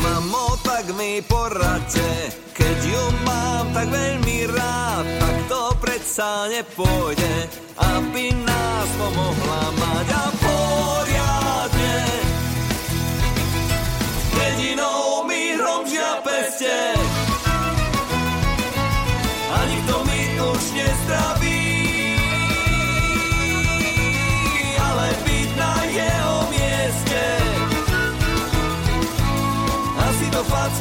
[0.04, 7.36] Mamo, tak mi poradte, keď ju mám tak veľmi rád, tak to predsa nepôjde,
[7.78, 10.37] aby nás pomohla mať a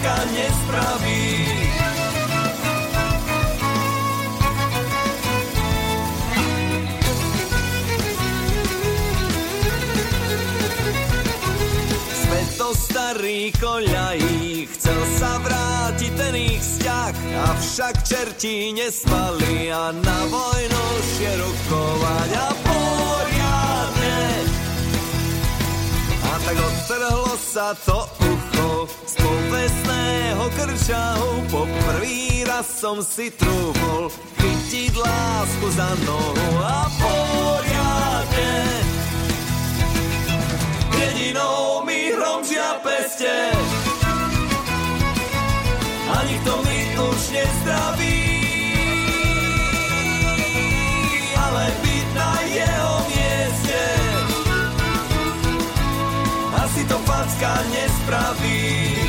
[0.06, 1.26] facka nespraví
[12.14, 17.14] Sme to starý koľají, chcel sa vrátiť ten ich vzťah,
[17.54, 24.22] avšak čerti nespali a na vojnu šerukovať a poriadne.
[26.26, 29.05] A tak odtrhlo sa to ucho
[29.56, 38.52] povestného krčahu, po prvý raz som si trúfol chytiť lásku za nohu a poriadne.
[40.92, 43.32] Jedinou mi hromžia peste.
[46.04, 48.20] A nikto mi už nezdraví.
[51.32, 53.82] Ale byť na jeho mieste.
[56.60, 59.05] Asi to facka nespraví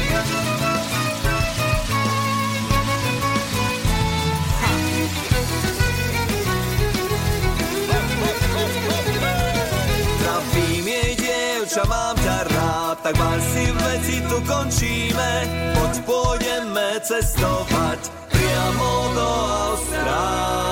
[14.68, 15.48] tu končíme,
[15.80, 19.30] poď pôjdeme cestovať priamo do
[19.72, 20.68] Austrálie.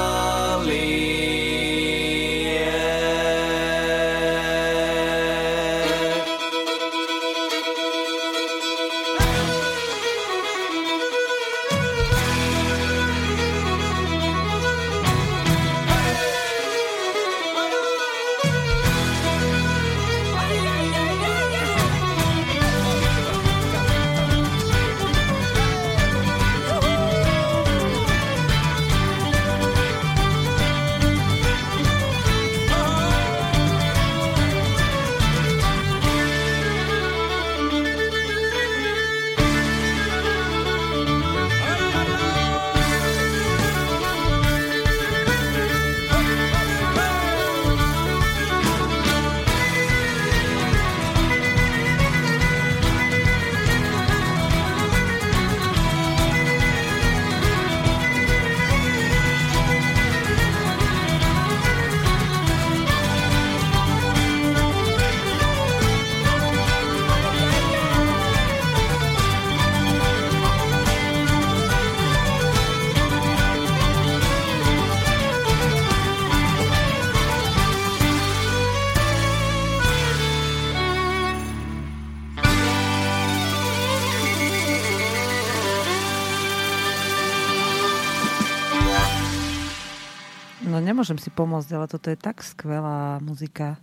[90.66, 93.78] Nemôžem si pomôcť, ale toto je tak skvelá muzika.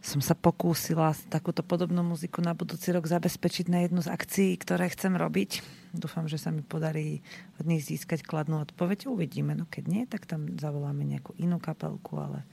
[0.00, 4.88] Som sa pokúsila takúto podobnú muziku na budúci rok zabezpečiť na jednu z akcií, ktoré
[4.88, 5.60] chcem robiť.
[5.92, 7.20] Dúfam, že sa mi podarí
[7.60, 9.12] od nich získať kladnú odpoveď.
[9.12, 9.52] Uvidíme.
[9.52, 12.48] No keď nie, tak tam zavoláme nejakú inú kapelku, ale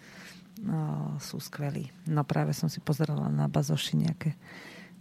[0.60, 1.88] no, sú skvelí.
[2.04, 4.36] No práve som si pozerala na bazoši nejaké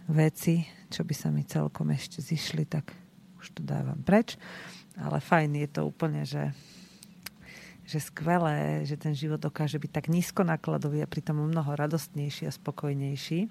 [0.07, 2.95] veci, čo by sa mi celkom ešte zišli, tak
[3.43, 4.39] už to dávam preč.
[4.95, 6.55] Ale fajn je to úplne, že
[7.87, 12.51] že skvelé, že ten život dokáže byť tak nízko nákladový a pritom mnoho radostnejší a
[12.51, 13.47] spokojnejší.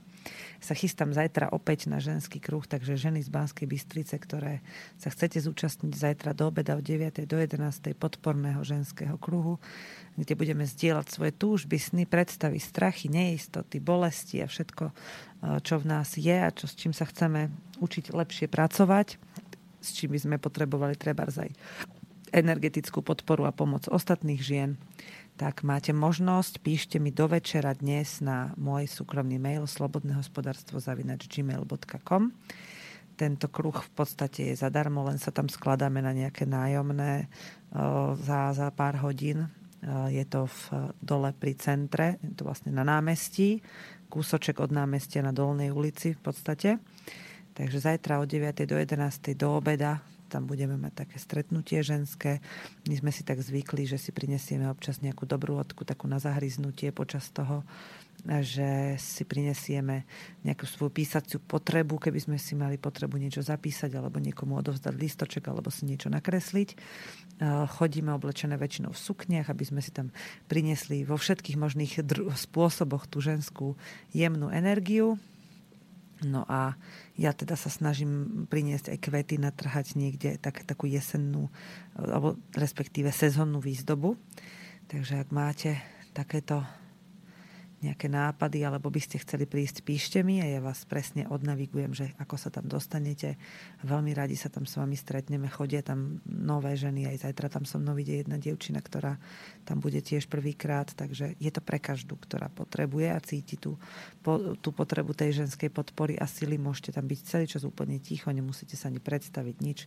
[0.60, 4.60] Sa chystám zajtra opäť na ženský kruh, takže ženy z Banskej Bystrice, ktoré
[5.00, 7.24] sa chcete zúčastniť zajtra do obeda od 9.
[7.24, 7.96] do 11.
[7.96, 9.56] podporného ženského kruhu,
[10.20, 15.84] kde budeme zdieľať svoje túžby, sny, predstavy, strachy, neistoty, bolesti a všetko, eh, čo v
[15.88, 17.48] nás je a čo, s čím sa chceme
[17.80, 19.16] učiť lepšie pracovať,
[19.80, 21.56] s čím by sme potrebovali treba aj
[22.32, 24.70] energetickú podporu a pomoc ostatných žien,
[25.36, 32.32] tak máte možnosť, píšte mi do večera dnes na môj súkromný mail slobodnehospodárstvo zavinač gmail.com.
[33.20, 37.28] Tento kruh v podstate je zadarmo, len sa tam skladáme na nejaké nájomné
[38.24, 39.52] za, za pár hodín.
[40.08, 40.60] Je to v
[41.04, 43.60] dole pri centre, je to vlastne na námestí,
[44.08, 46.80] kúsoček od námestia na Dolnej ulici v podstate.
[47.52, 48.64] Takže zajtra od 9.
[48.64, 49.36] do 11.
[49.36, 52.44] do obeda tam budeme mať také stretnutie ženské.
[52.90, 56.90] My sme si tak zvykli, že si prinesieme občas nejakú dobrú odku, takú na zahryznutie
[56.90, 57.62] počas toho,
[58.26, 60.02] že si prinesieme
[60.42, 65.44] nejakú svoju písaciu potrebu, keby sme si mali potrebu niečo zapísať alebo niekomu odovzdať listoček
[65.46, 66.74] alebo si niečo nakresliť.
[67.76, 70.10] Chodíme oblečené väčšinou v sukniach, aby sme si tam
[70.48, 73.76] priniesli vo všetkých možných dru- spôsoboch tú ženskú
[74.10, 75.20] jemnú energiu.
[76.24, 76.80] No a
[77.20, 81.52] ja teda sa snažím priniesť aj kvety, natrhať niekde tak, takú jesennú,
[81.92, 84.16] alebo respektíve sezónnu výzdobu.
[84.88, 85.76] Takže ak máte
[86.16, 86.64] takéto
[87.76, 92.06] nejaké nápady, alebo by ste chceli prísť, píšte mi a ja vás presne odnavigujem, že
[92.16, 93.36] ako sa tam dostanete.
[93.84, 95.44] Veľmi radi sa tam s vami stretneme.
[95.52, 99.20] Chodia tam nové ženy, aj zajtra tam so mnou ide jedna dievčina, ktorá
[99.68, 103.76] tam bude tiež prvýkrát, takže je to pre každú, ktorá potrebuje a cíti tú,
[104.24, 106.56] po, tú potrebu tej ženskej podpory a sily.
[106.56, 109.78] Môžete tam byť celý čas úplne ticho, nemusíte sa ani predstaviť nič.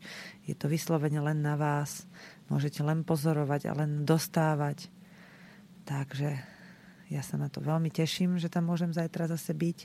[0.45, 2.05] Je to vyslovene len na vás.
[2.53, 4.93] Môžete len pozorovať a len dostávať.
[5.89, 6.58] Takže
[7.09, 9.79] ja sa na to veľmi teším, že tam môžem zajtra zase byť.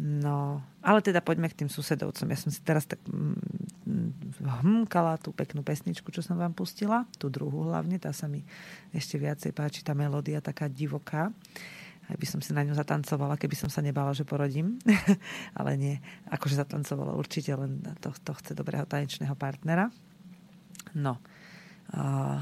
[0.00, 2.24] No, ale teda poďme k tým susedovcom.
[2.32, 7.04] Ja som si teraz tak mm, hmkala tú peknú pesničku, čo som vám pustila.
[7.20, 8.40] Tú druhú hlavne, tá sa mi
[8.96, 11.28] ešte viacej páči, tá melódia taká divoká.
[12.08, 14.80] Aj by som si na ňu zatancovala, keby som sa nebala, že porodím.
[15.58, 15.94] ale nie,
[16.32, 19.92] akože zatancovala určite, len to, to chce dobrého tanečného partnera.
[20.96, 21.20] No.
[21.92, 22.40] Uh,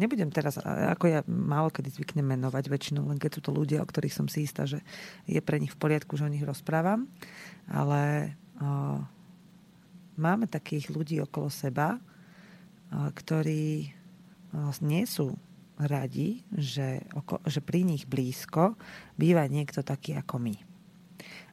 [0.00, 3.88] nebudem teraz, ako ja málo kedy zvyknem menovať väčšinou, len keď sú to ľudia, o
[3.88, 4.80] ktorých som si istá, že
[5.28, 7.04] je pre nich v poriadku, že o nich rozprávam,
[7.68, 9.04] ale o,
[10.16, 13.92] máme takých ľudí okolo seba, o, ktorí
[14.56, 15.36] o, nie sú
[15.76, 18.76] radi, že, oko, že pri nich blízko
[19.16, 20.56] býva niekto taký ako my.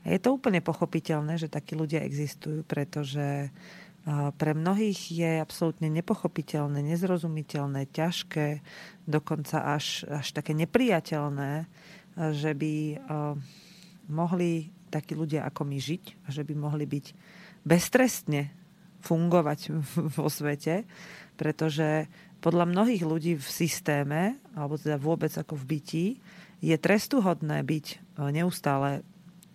[0.07, 3.51] A je to úplne pochopiteľné, že takí ľudia existujú, pretože
[4.39, 8.63] pre mnohých je absolútne nepochopiteľné, nezrozumiteľné, ťažké,
[9.03, 11.67] dokonca až, až také nepriateľné,
[12.31, 13.03] že by
[14.07, 17.05] mohli takí ľudia ako my žiť a že by mohli byť
[17.67, 18.47] beztrestne
[19.03, 19.59] fungovať
[20.17, 20.87] vo svete,
[21.35, 22.07] pretože
[22.39, 26.05] podľa mnohých ľudí v systéme, alebo teda vôbec ako v bytí,
[26.63, 29.05] je trestuhodné byť neustále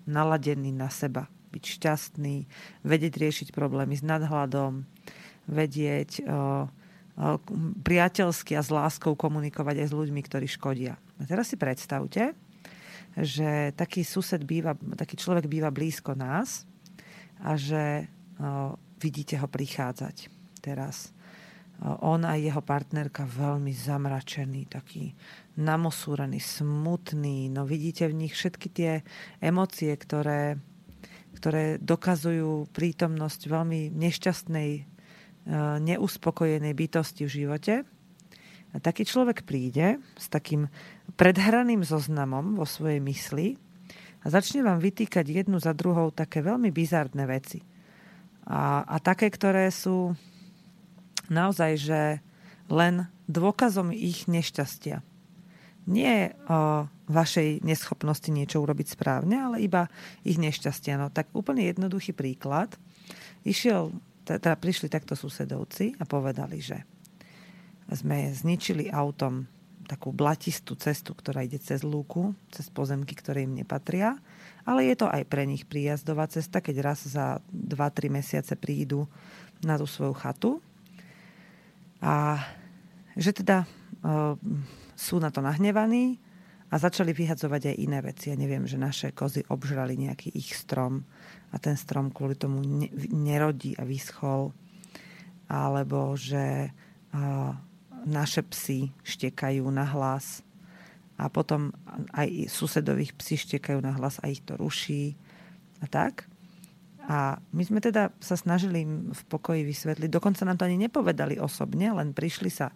[0.07, 2.37] naladený na seba, byť šťastný,
[2.83, 4.89] vedieť riešiť problémy s nadhľadom,
[5.47, 6.39] vedieť o, o,
[7.85, 10.97] priateľsky a s láskou komunikovať aj s ľuďmi, ktorí škodia.
[11.21, 12.33] A teraz si predstavte,
[13.13, 16.65] že taký sused býva, taký človek býva blízko nás
[17.45, 18.09] a že
[18.41, 20.33] o, vidíte ho prichádzať
[20.65, 21.13] teraz.
[21.83, 25.11] On a jeho partnerka veľmi zamračený, taký
[25.59, 27.51] namosúrený, smutný.
[27.51, 28.93] No vidíte v nich všetky tie
[29.43, 30.63] emócie, ktoré
[31.43, 34.83] ktoré dokazujú prítomnosť veľmi nešťastnej, e,
[35.83, 37.75] neuspokojenej bytosti v živote.
[38.71, 40.71] A taký človek príde s takým
[41.19, 43.59] predhraným zoznamom vo svojej mysli
[44.23, 47.67] a začne vám vytýkať jednu za druhou také veľmi bizardné veci.
[48.47, 50.15] A, a také, ktoré sú
[51.27, 52.01] naozaj, že
[52.71, 55.03] len dôkazom ich nešťastia
[55.87, 59.91] nie o vašej neschopnosti niečo urobiť správne, ale iba
[60.23, 60.97] ich nešťastia.
[60.97, 62.75] No tak úplne jednoduchý príklad.
[63.43, 63.91] Išiel,
[64.23, 66.87] teda prišli takto susedovci a povedali, že
[67.91, 69.45] sme zničili autom
[69.85, 74.17] takú blatistú cestu, ktorá ide cez lúku, cez pozemky, ktoré im nepatria.
[74.63, 79.11] Ale je to aj pre nich príjazdová cesta, keď raz za 2-3 mesiace prídu
[79.61, 80.51] na tú svoju chatu.
[81.99, 82.41] A
[83.19, 83.67] že teda
[84.07, 84.39] uh,
[84.97, 86.21] sú na to nahnevaní
[86.73, 88.33] a začali vyhadzovať aj iné veci.
[88.33, 91.05] Ja neviem, že naše kozy obžrali nejaký ich strom
[91.53, 94.57] a ten strom kvôli tomu ne, nerodí a vyschol.
[95.53, 96.73] Alebo že
[98.09, 100.41] naše psy štekajú na hlas
[101.21, 101.77] a potom
[102.17, 105.13] aj susedových psi štekajú na hlas a ich to ruší
[105.85, 106.32] a tak.
[107.11, 111.35] A my sme teda sa snažili im v pokoji vysvetliť, dokonca nám to ani nepovedali
[111.35, 112.71] osobne, len prišli sa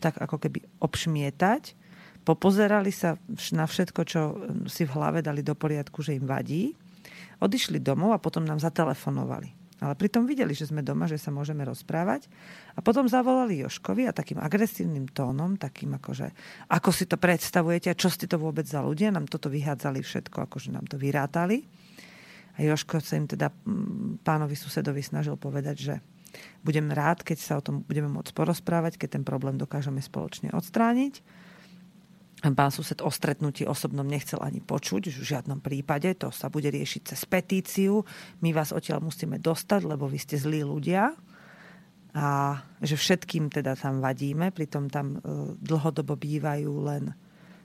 [0.00, 1.72] tak ako keby obšmietať,
[2.28, 3.16] popozerali sa
[3.56, 4.20] na všetko, čo
[4.68, 6.76] si v hlave dali do poriadku, že im vadí,
[7.40, 9.56] odišli domov a potom nám zatelefonovali.
[9.76, 12.32] Ale pritom videli, že sme doma, že sa môžeme rozprávať.
[12.76, 16.32] A potom zavolali Joškovi a takým agresívnym tónom, takým akože,
[16.72, 20.48] ako si to predstavujete a čo ste to vôbec za ľudia, nám toto vyhádzali všetko,
[20.48, 21.68] akože nám to vyrátali.
[22.56, 25.94] A Joško sa im teda mm, pánovi susedovi snažil povedať, že
[26.64, 31.20] budem rád, keď sa o tom budeme môcť porozprávať, keď ten problém dokážeme spoločne odstrániť
[32.44, 37.16] Pán sused o stretnutí osobnom nechcel ani počuť, v žiadnom prípade, to sa bude riešiť
[37.16, 38.04] cez petíciu.
[38.44, 41.16] My vás odtiaľ musíme dostať, lebo vy ste zlí ľudia
[42.12, 45.18] a že všetkým teda tam vadíme, pritom tam e,
[45.64, 47.16] dlhodobo bývajú len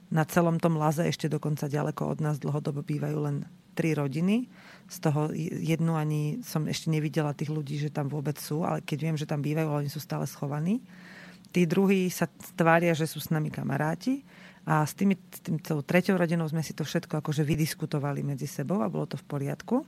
[0.07, 4.47] na celom tom laze, ešte dokonca ďaleko od nás dlhodobo bývajú len tri rodiny.
[4.91, 8.97] Z toho jednu ani som ešte nevidela tých ľudí, že tam vôbec sú, ale keď
[8.99, 10.83] viem, že tam bývajú, oni sú stále schovaní.
[11.55, 12.27] Tí druhí sa
[12.59, 14.27] tvária, že sú s nami kamaráti
[14.67, 18.91] a s, tými, týmto treťou rodinou sme si to všetko akože vydiskutovali medzi sebou a
[18.91, 19.87] bolo to v poriadku.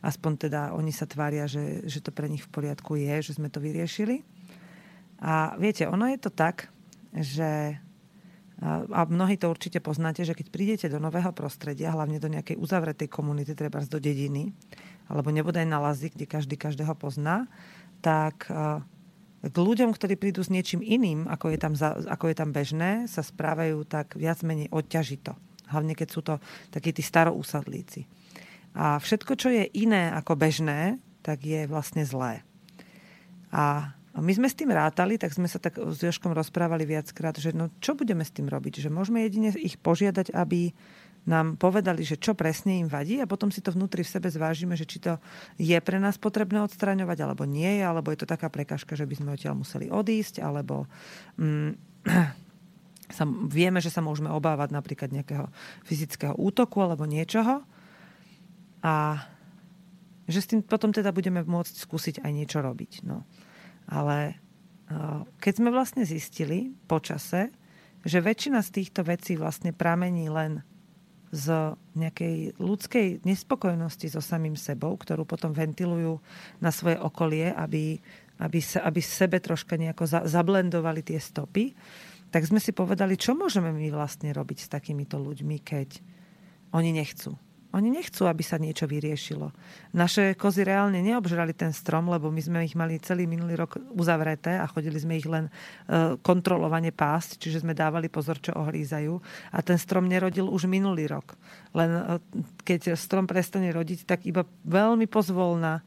[0.00, 3.52] Aspoň teda oni sa tvária, že, že to pre nich v poriadku je, že sme
[3.52, 4.24] to vyriešili.
[5.20, 6.72] A viete, ono je to tak,
[7.12, 7.76] že
[8.64, 13.08] a mnohí to určite poznáte, že keď prídete do nového prostredia, hlavne do nejakej uzavretej
[13.08, 14.52] komunity, treba do dediny,
[15.08, 17.48] alebo nebodaj na lazy, kde každý každého pozná,
[18.04, 18.52] tak
[19.40, 23.08] k ľuďom, ktorí prídu s niečím iným, ako je tam, za, ako je tam bežné,
[23.08, 25.32] sa správajú tak viac menej odťažito.
[25.72, 26.36] Hlavne keď sú to
[26.68, 28.04] takí tí staroúsadlíci.
[28.76, 32.44] A všetko, čo je iné ako bežné, tak je vlastne zlé.
[33.48, 37.56] A my sme s tým rátali, tak sme sa tak s Joškom rozprávali viackrát, že
[37.56, 38.84] no čo budeme s tým robiť?
[38.84, 40.72] Že môžeme jedine ich požiadať, aby
[41.28, 44.72] nám povedali, že čo presne im vadí a potom si to vnútri v sebe zvážime,
[44.72, 45.20] že či to
[45.60, 49.14] je pre nás potrebné odstraňovať, alebo nie je, alebo je to taká prekažka, že by
[49.20, 50.88] sme odtiaľ museli odísť, alebo
[51.36, 51.76] mm,
[53.16, 55.52] sa, vieme, že sa môžeme obávať napríklad nejakého
[55.84, 57.60] fyzického útoku alebo niečoho
[58.80, 59.20] a
[60.30, 63.02] že s tým potom teda budeme môcť skúsiť aj niečo robiť.
[63.02, 63.26] No.
[63.90, 64.38] Ale
[65.38, 67.54] keď sme vlastne zistili počase,
[68.02, 70.64] že väčšina z týchto vecí vlastne pramení len
[71.30, 76.18] z nejakej ľudskej nespokojnosti so samým sebou, ktorú potom ventilujú
[76.58, 78.02] na svoje okolie, aby,
[78.42, 81.70] aby, sa, aby sebe troška nejako za, zablendovali tie stopy,
[82.34, 86.02] tak sme si povedali, čo môžeme my vlastne robiť s takýmito ľuďmi, keď
[86.74, 87.38] oni nechcú
[87.70, 89.54] oni nechcú, aby sa niečo vyriešilo.
[89.94, 94.58] Naše kozy reálne neobžrali ten strom, lebo my sme ich mali celý minulý rok uzavreté
[94.58, 95.50] a chodili sme ich len e,
[96.18, 99.14] kontrolovane pásť, čiže sme dávali pozor, čo ohrízajú.
[99.54, 101.38] A ten strom nerodil už minulý rok.
[101.70, 102.02] Len e,
[102.66, 105.82] keď strom prestane rodiť, tak iba veľmi pozvolná e,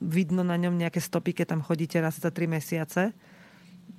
[0.00, 3.12] vidno na ňom nejaké stopy, keď tam chodíte raz za tri mesiace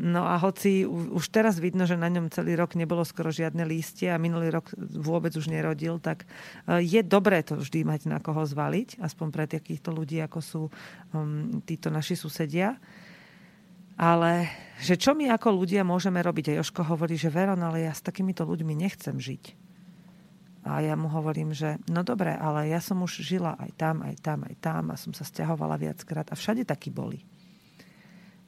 [0.02, 4.10] No a hoci už teraz vidno, že na ňom celý rok nebolo skoro žiadne lístie
[4.10, 6.26] a minulý rok vôbec už nerodil, tak
[6.66, 10.62] e, je dobré to vždy mať na koho zvaliť, aspoň pre takýchto ľudí, ako sú
[11.14, 12.82] um, títo naši susedia.
[13.94, 14.50] Ale
[14.82, 16.52] že čo my ako ľudia môžeme robiť?
[16.52, 19.54] A Joško hovorí, že Veron, ale ja s takýmito ľuďmi nechcem žiť.
[20.66, 24.16] A ja mu hovorím, že no dobre, ale ja som už žila aj tam, aj
[24.26, 27.22] tam, aj tam a som sa stiahovala viackrát a všade takí boli.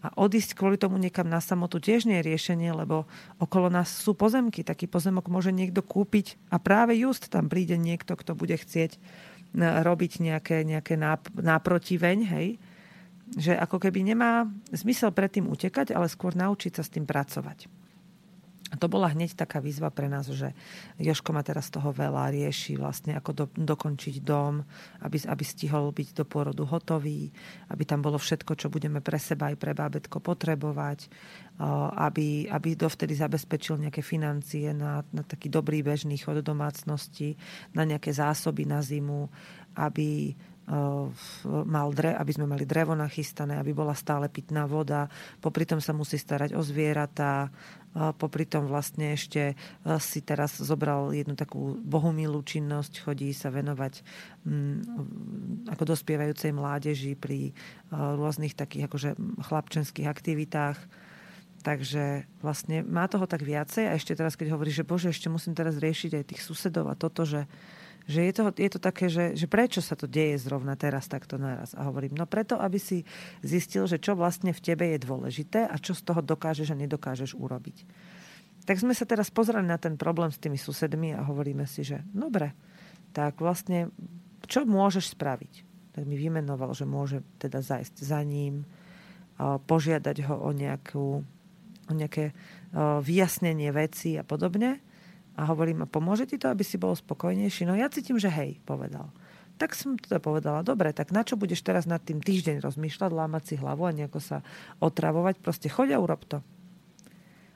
[0.06, 3.10] A odísť kvôli tomu niekam na samotu tiež nie je riešenie, lebo
[3.42, 4.62] okolo nás sú pozemky.
[4.62, 9.00] Taký pozemok môže niekto kúpiť a práve just tam príde niekto, kto bude chcieť e,
[9.58, 10.94] robiť nejaké, nejaké
[11.34, 12.48] náprotiveň, hej?
[13.34, 17.66] Že ako keby nemá zmysel predtým utekať, ale skôr naučiť sa s tým pracovať.
[18.74, 20.50] A to bola hneď taká výzva pre nás, že
[20.98, 24.66] Joško má teraz toho veľa, rieši vlastne ako do, dokončiť dom,
[25.06, 27.30] aby, aby stihol byť do pôrodu hotový,
[27.70, 31.14] aby tam bolo všetko, čo budeme pre seba aj pre bábetko potrebovať,
[31.94, 37.38] aby, aby dovtedy zabezpečil nejaké financie na, na taký dobrý bežný chod domácnosti,
[37.78, 39.30] na nejaké zásoby na zimu,
[39.78, 40.34] aby
[41.66, 45.06] mal dre, aby sme mali drevo nachystané, aby bola stále pitná voda.
[45.38, 47.54] Popri tom sa musí starať o zvieratá.
[47.96, 49.56] Popri tom vlastne ešte
[50.04, 54.04] si teraz zobral jednu takú bohumilú činnosť, chodí sa venovať
[54.44, 54.78] mm,
[55.72, 57.56] ako dospievajúcej mládeži pri
[57.94, 59.10] rôznych takých akože
[59.48, 60.76] chlapčenských aktivitách.
[61.66, 65.58] Takže vlastne má toho tak viacej a ešte teraz, keď hovorí, že bože, ešte musím
[65.58, 67.50] teraz riešiť aj tých susedov a toto, že
[68.06, 71.42] že je to, je to také, že, že prečo sa to deje zrovna teraz takto
[71.42, 71.74] naraz.
[71.74, 73.02] A hovorím, no preto, aby si
[73.42, 77.34] zistil, že čo vlastne v tebe je dôležité a čo z toho dokážeš a nedokážeš
[77.34, 77.78] urobiť.
[78.66, 82.06] Tak sme sa teraz pozreli na ten problém s tými susedmi a hovoríme si, že
[82.14, 82.54] dobre,
[83.14, 83.90] tak vlastne
[84.46, 85.54] čo môžeš spraviť?
[85.98, 88.66] Tak mi vymenoval, že môže teda zajsť za ním,
[89.42, 91.08] požiadať ho o, nejakú,
[91.90, 92.32] o nejaké
[93.02, 94.80] vyjasnenie veci a podobne
[95.36, 97.68] a hovorím, a pomôže ti to, aby si bol spokojnejší?
[97.68, 99.12] No ja cítim, že hej, povedal.
[99.56, 103.44] Tak som teda povedala, dobre, tak na čo budeš teraz nad tým týždeň rozmýšľať, lámať
[103.44, 104.38] si hlavu a nejako sa
[104.84, 105.40] otravovať?
[105.40, 106.40] Proste choď a urob to.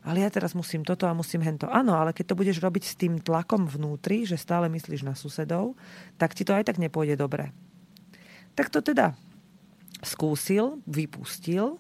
[0.04, 1.68] Ale ja teraz musím toto a musím hento.
[1.68, 5.76] Áno, ale keď to budeš robiť s tým tlakom vnútri, že stále myslíš na susedov,
[6.16, 7.52] tak ti to aj tak nepôjde dobre.
[8.56, 9.16] Tak to teda
[10.00, 11.76] skúsil, vypustil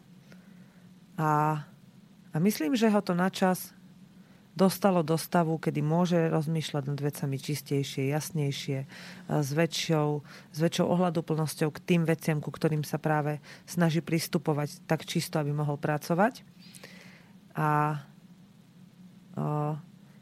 [1.16, 1.64] a,
[2.32, 3.72] a myslím, že ho to načas
[4.60, 8.80] dostalo do stavu, kedy môže rozmýšľať nad vecami čistejšie, jasnejšie,
[9.32, 10.10] s väčšou,
[10.51, 15.55] s väčšou ohľaduplnosťou k tým veciam, ku ktorým sa práve snaží pristupovať tak čisto, aby
[15.55, 16.43] mohol pracovať.
[17.55, 18.03] A,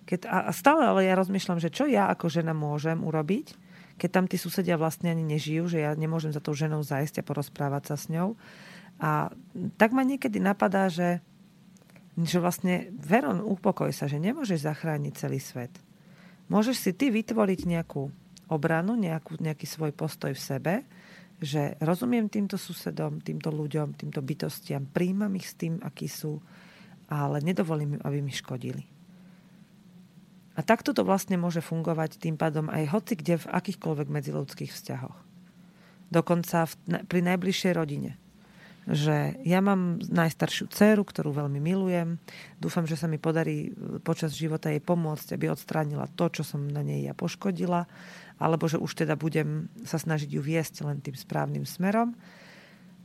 [0.06, 3.58] keď, a stále ale ja rozmýšľam, že čo ja ako žena môžem urobiť,
[3.98, 7.28] keď tam tí susedia vlastne ani nežijú, že ja nemôžem za tou ženou zajsť a
[7.28, 8.38] porozprávať sa s ňou.
[9.02, 9.34] A
[9.82, 11.26] tak ma niekedy napadá, že
[12.18, 15.70] že vlastne Veron, upokoj sa, že nemôžeš zachrániť celý svet.
[16.50, 18.10] Môžeš si ty vytvoriť nejakú
[18.50, 20.74] obranu, nejakú, nejaký svoj postoj v sebe,
[21.38, 26.42] že rozumiem týmto susedom, týmto ľuďom, týmto bytostiam, príjmam ich s tým, akí sú,
[27.06, 28.90] ale nedovolím im, aby mi škodili.
[30.58, 35.18] A takto to vlastne môže fungovať tým pádom aj hoci kde v akýchkoľvek medziludských vzťahoch.
[36.10, 36.74] Dokonca v,
[37.06, 38.18] pri najbližšej rodine
[38.88, 42.16] že ja mám najstaršiu dceru, ktorú veľmi milujem.
[42.56, 46.64] Dúfam, že sa mi podarí e, počas života jej pomôcť, aby odstránila to, čo som
[46.72, 47.84] na nej ja poškodila,
[48.40, 52.16] alebo že už teda budem sa snažiť ju viesť len tým správnym smerom.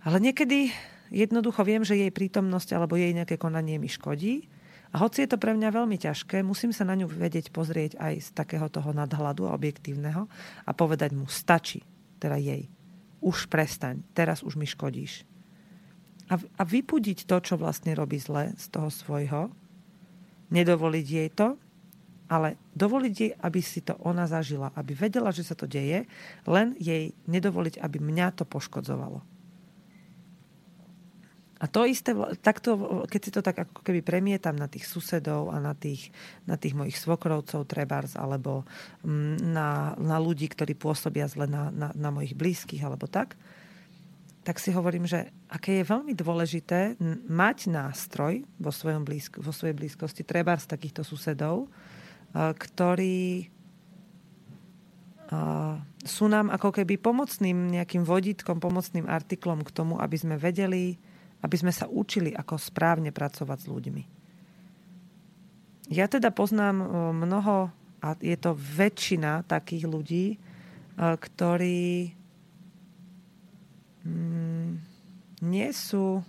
[0.07, 0.71] Ale niekedy
[1.11, 4.47] jednoducho viem, že jej prítomnosť alebo jej nejaké konanie mi škodí.
[4.95, 8.15] A hoci je to pre mňa veľmi ťažké, musím sa na ňu vedieť pozrieť aj
[8.23, 10.31] z takého toho nadhľadu a objektívneho
[10.63, 11.83] a povedať mu, stačí,
[12.23, 12.71] teda jej.
[13.25, 15.32] Už prestaň, teraz už mi škodíš
[16.33, 19.53] a, a vypudiť to, čo vlastne robí zle z toho svojho,
[20.49, 21.61] nedovoliť jej to,
[22.33, 26.09] ale dovoliť jej, aby si to ona zažila, aby vedela, že sa to deje,
[26.49, 29.21] len jej nedovoliť, aby mňa to poškodzovalo.
[31.63, 32.11] A to isté,
[32.43, 36.11] takto, keď si to tak ako keby premietam na tých susedov a na tých,
[36.43, 38.67] na tých mojich svokrovcov, trebárs, alebo
[39.07, 43.39] mm, na, na ľudí, ktorí pôsobia zle na, na, na mojich blízkych, alebo tak,
[44.43, 46.99] tak si hovorím, že aké je veľmi dôležité
[47.31, 51.71] mať nástroj vo, svojom blízko, vo svojej blízkosti, treba z takýchto susedov,
[52.35, 53.47] ktorí
[56.03, 60.99] sú nám ako keby pomocným nejakým vodítkom, pomocným artiklom k tomu, aby sme vedeli,
[61.41, 64.03] aby sme sa učili, ako správne pracovať s ľuďmi.
[65.95, 66.83] Ja teda poznám
[67.17, 67.71] mnoho,
[68.03, 70.37] a je to väčšina takých ľudí,
[70.99, 72.13] ktorí
[74.05, 74.71] mm,
[75.43, 76.23] nie sú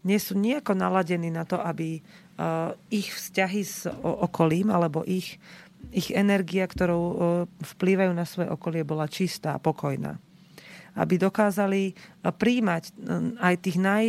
[0.00, 5.36] nie sú nejako naladení na to, aby uh, ich vzťahy s okolím alebo ich,
[5.92, 7.16] ich energia, ktorou uh,
[7.60, 10.16] vplývajú na svoje okolie, bola čistá a pokojná.
[10.96, 14.06] Aby dokázali uh, príjmať uh, aj tých naj,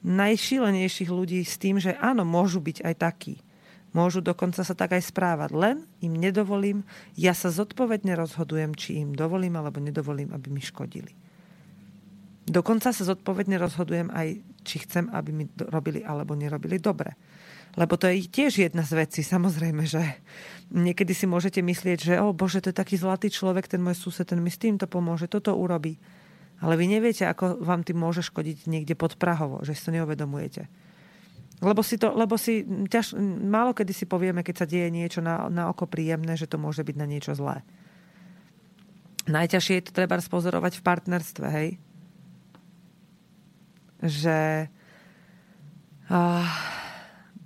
[0.00, 3.36] najšílenejších ľudí s tým, že áno, môžu byť aj takí.
[3.92, 5.56] Môžu dokonca sa tak aj správať.
[5.56, 6.84] Len im nedovolím,
[7.16, 11.25] ja sa zodpovedne rozhodujem, či im dovolím alebo nedovolím, aby mi škodili.
[12.46, 17.18] Dokonca sa zodpovedne rozhodujem aj, či chcem, aby mi robili alebo nerobili dobre.
[17.74, 19.20] Lebo to je tiež jedna z vecí.
[19.26, 20.00] Samozrejme, že
[20.70, 24.24] niekedy si môžete myslieť, že o bože, to je taký zlatý človek, ten môj sused,
[24.24, 25.98] ten mi s týmto pomôže, toto urobí.
[26.62, 30.70] Ale vy neviete, ako vám tým môže škodiť niekde pod Prahovo, že si to neuvedomujete.
[31.60, 35.48] Lebo si to, lebo si ťaž, málo kedy si povieme, keď sa deje niečo na,
[35.52, 37.60] na oko príjemné, že to môže byť na niečo zlé.
[39.26, 41.68] Najťažšie je to treba spozorovať v partnerstve, hej?
[44.06, 44.70] Že
[46.10, 46.48] uh,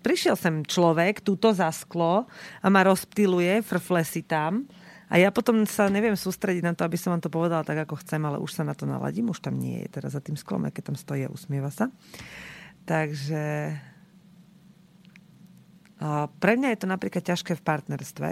[0.01, 2.25] prišiel sem človek, túto za sklo
[2.61, 4.65] a ma rozptiluje, frfle si tam
[5.11, 7.99] A ja potom sa neviem sústrediť na to, aby som vám to povedala tak, ako
[7.99, 9.35] chcem, ale už sa na to naladím.
[9.35, 11.91] Už tam nie je teraz za tým sklom, keď tam stojí a usmieva sa.
[12.87, 13.75] Takže
[16.39, 18.29] pre mňa je to napríklad ťažké v partnerstve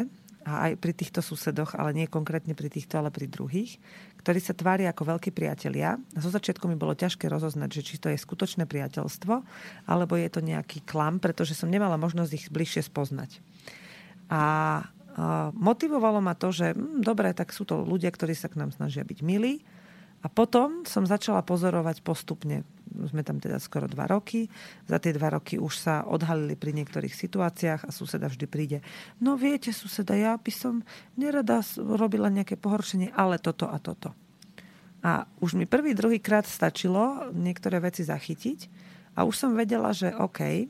[0.48, 3.76] a aj pri týchto susedoch, ale nie konkrétne pri týchto, ale pri druhých,
[4.24, 6.00] ktorí sa tvária ako veľkí priatelia.
[6.16, 9.44] Zo začiatku mi bolo ťažké rozoznať, že či to je skutočné priateľstvo,
[9.84, 13.44] alebo je to nejaký klam, pretože som nemala možnosť ich bližšie spoznať.
[14.32, 14.42] A
[15.52, 19.04] motivovalo ma to, že hm, dobre, tak sú to ľudia, ktorí sa k nám snažia
[19.04, 19.60] byť milí.
[20.18, 22.66] A potom som začala pozorovať postupne
[23.06, 24.50] sme tam teda skoro dva roky.
[24.90, 28.78] Za tie dva roky už sa odhalili pri niektorých situáciách a suseda vždy príde.
[29.22, 30.82] No viete, suseda, ja by som
[31.14, 34.16] nerada robila nejaké pohoršenie, ale toto a toto.
[35.06, 38.58] A už mi prvý, druhý krát stačilo niektoré veci zachytiť
[39.14, 40.66] a už som vedela, že OK,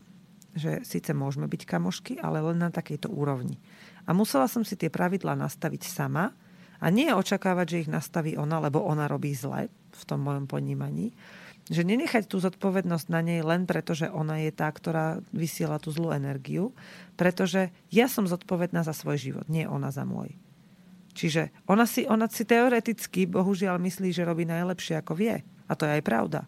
[0.53, 3.57] že síce môžeme byť kamošky, ale len na takejto úrovni.
[4.05, 6.33] A musela som si tie pravidlá nastaviť sama
[6.81, 11.13] a nie očakávať, že ich nastaví ona, lebo ona robí zle v tom mojom ponímaní,
[11.69, 15.93] že nenechať tú zodpovednosť na nej len preto, že ona je tá, ktorá vysiela tú
[15.93, 16.73] zlú energiu,
[17.21, 20.33] pretože ja som zodpovedná za svoj život, nie ona za môj.
[21.13, 25.43] Čiže ona si, ona si teoreticky, bohužiaľ, myslí, že robí najlepšie, ako vie.
[25.69, 26.47] A to je aj pravda.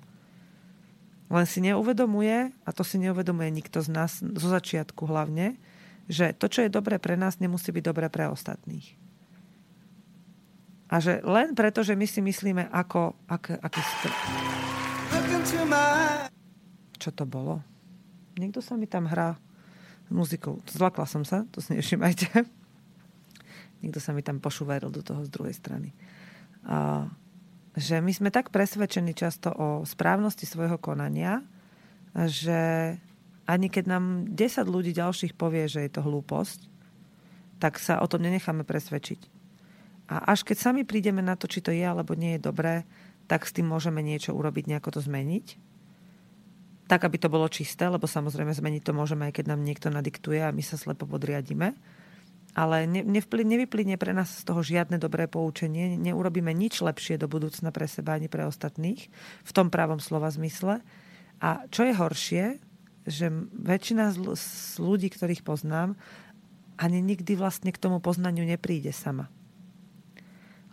[1.27, 5.59] Len si neuvedomuje, a to si neuvedomuje nikto z nás, zo začiatku hlavne,
[6.11, 8.99] že to, čo je dobré pre nás, nemusí byť dobré pre ostatných.
[10.91, 13.81] A že len preto, že my si myslíme, ako, ak, aký...
[17.01, 17.65] Čo to bolo?
[18.37, 19.41] Niekto sa mi tam hrá
[20.13, 20.61] muzikou.
[20.69, 22.29] Zlakla som sa, to si nevšimajte.
[23.81, 25.97] Niekto sa mi tam pošuveril do toho z druhej strany.
[26.69, 27.09] A,
[27.73, 31.41] že my sme tak presvedčení často o správnosti svojho konania,
[32.13, 33.01] že
[33.49, 34.05] ani keď nám
[34.37, 36.69] 10 ľudí ďalších povie, že je to hlúposť,
[37.57, 39.41] tak sa o tom nenecháme presvedčiť.
[40.11, 42.85] A až keď sami prídeme na to, či to je alebo nie je dobré,
[43.31, 45.55] tak s tým môžeme niečo urobiť, nejako to zmeniť.
[46.91, 50.43] Tak, aby to bolo čisté, lebo samozrejme zmeniť to môžeme, aj keď nám niekto nadiktuje
[50.43, 51.79] a my sa slepo podriadíme.
[52.59, 55.95] Ale ne, nevyplynie pre nás z toho žiadne dobré poučenie.
[55.95, 59.07] Neurobíme nič lepšie do budúcna pre seba ani pre ostatných
[59.47, 60.83] v tom pravom slova zmysle.
[61.39, 62.45] A čo je horšie,
[63.07, 65.95] že väčšina z ľudí, ktorých poznám,
[66.75, 69.31] ani nikdy vlastne k tomu poznaniu nepríde sama.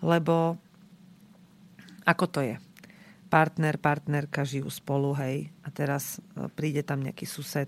[0.02, 0.58] Lebo
[2.08, 2.56] ako to je?
[3.28, 7.68] Partner, partnerka žijú spolu, hej, a teraz e, príde tam nejaký sused,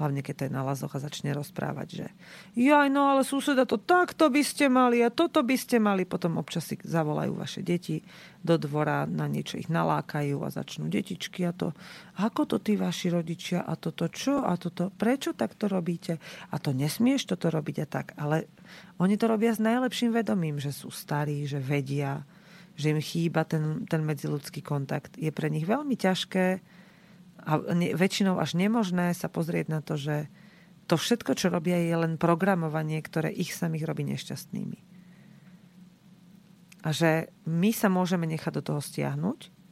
[0.00, 2.06] hlavne keď to je na lazoch a začne rozprávať, že
[2.56, 6.08] jaj, no ale suseda, to takto by ste mali a toto by ste mali.
[6.08, 8.00] Potom občas si zavolajú vaše deti
[8.40, 11.76] do dvora, na niečo ich nalákajú a začnú detičky a to,
[12.18, 16.16] ako to tí vaši rodičia a toto čo a toto, prečo takto robíte
[16.50, 18.06] a to nesmieš toto robiť a tak.
[18.16, 18.48] Ale
[18.96, 22.24] oni to robia s najlepším vedomím, že sú starí, že vedia,
[22.76, 25.16] že im chýba ten, ten medziludský kontakt.
[25.20, 26.46] Je pre nich veľmi ťažké
[27.42, 30.30] a ne, väčšinou až nemožné sa pozrieť na to, že
[30.86, 34.78] to všetko, čo robia, je len programovanie, ktoré ich samých robí nešťastnými.
[36.82, 39.62] A že my sa môžeme nechať do toho stiahnuť,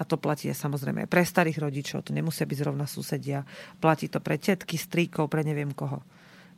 [0.00, 3.46] a to platí samozrejme pre starých rodičov, to nemusia byť zrovna susedia,
[3.78, 6.02] platí to pre tetky, stríkov, pre neviem koho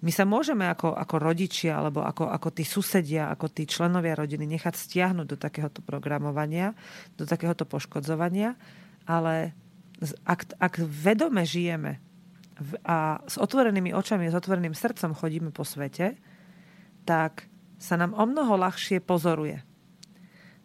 [0.05, 4.45] my sa môžeme ako, ako rodičia alebo ako, ako tí susedia, ako tí členovia rodiny
[4.45, 6.77] nechať stiahnuť do takéhoto programovania,
[7.17, 8.53] do takéhoto poškodzovania,
[9.09, 9.57] ale
[10.29, 12.05] ak, ak vedome žijeme
[12.85, 16.21] a s otvorenými očami, s otvoreným srdcom chodíme po svete,
[17.09, 17.49] tak
[17.81, 19.65] sa nám o mnoho ľahšie pozoruje.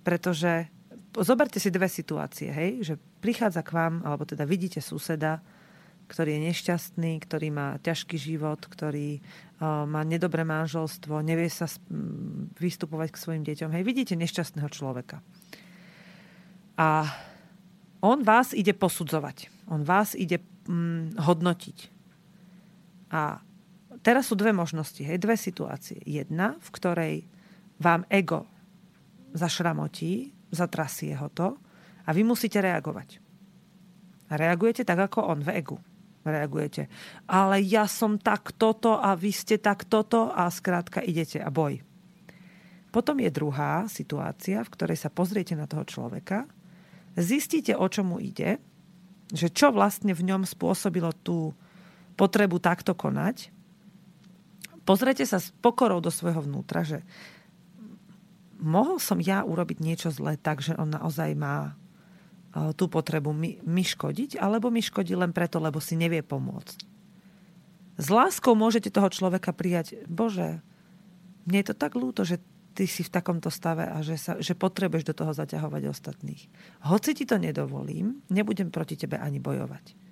[0.03, 0.67] Pretože
[1.15, 5.41] zoberte si dve situácie, hej, že prichádza k vám, alebo teda vidíte suseda,
[6.09, 11.69] ktorý je nešťastný, ktorý má ťažký život, ktorý uh, má nedobré manželstvo, nevie sa
[12.57, 13.69] vystupovať k svojim deťom.
[13.69, 15.21] Hej, vidíte nešťastného človeka.
[16.81, 17.05] A
[18.01, 19.53] on vás ide posudzovať.
[19.69, 21.77] On vás ide um, hodnotiť.
[23.13, 23.43] A
[24.01, 26.01] teraz sú dve možnosti, hej, dve situácie.
[26.09, 27.15] Jedna, v ktorej
[27.77, 28.49] vám ego
[29.37, 31.53] zašramotí, zatrasie ho to
[32.05, 33.21] a vy musíte reagovať.
[34.29, 35.77] A reagujete tak, ako on v egu
[36.29, 36.87] reagujete.
[37.25, 41.81] Ale ja som tak toto a vy ste tak toto a skrátka idete a boj.
[42.89, 46.49] Potom je druhá situácia, v ktorej sa pozriete na toho človeka,
[47.13, 48.57] zistíte, o čomu ide,
[49.29, 51.53] že čo vlastne v ňom spôsobilo tú
[52.17, 53.53] potrebu takto konať.
[54.89, 57.05] Pozrite sa s pokorou do svojho vnútra, že
[58.57, 61.77] mohol som ja urobiť niečo zlé tak, že on naozaj má
[62.49, 66.77] tú potrebu mi, mi škodiť, alebo mi škodí len preto, lebo si nevie pomôcť.
[67.99, 70.63] S láskou môžete toho človeka prijať, Bože,
[71.43, 72.39] mne je to tak ľúto, že
[72.73, 76.47] ty si v takomto stave a že, sa, že potrebuješ do toho zaťahovať ostatných.
[76.87, 80.08] Hoci ti to nedovolím, nebudem proti tebe ani bojovať.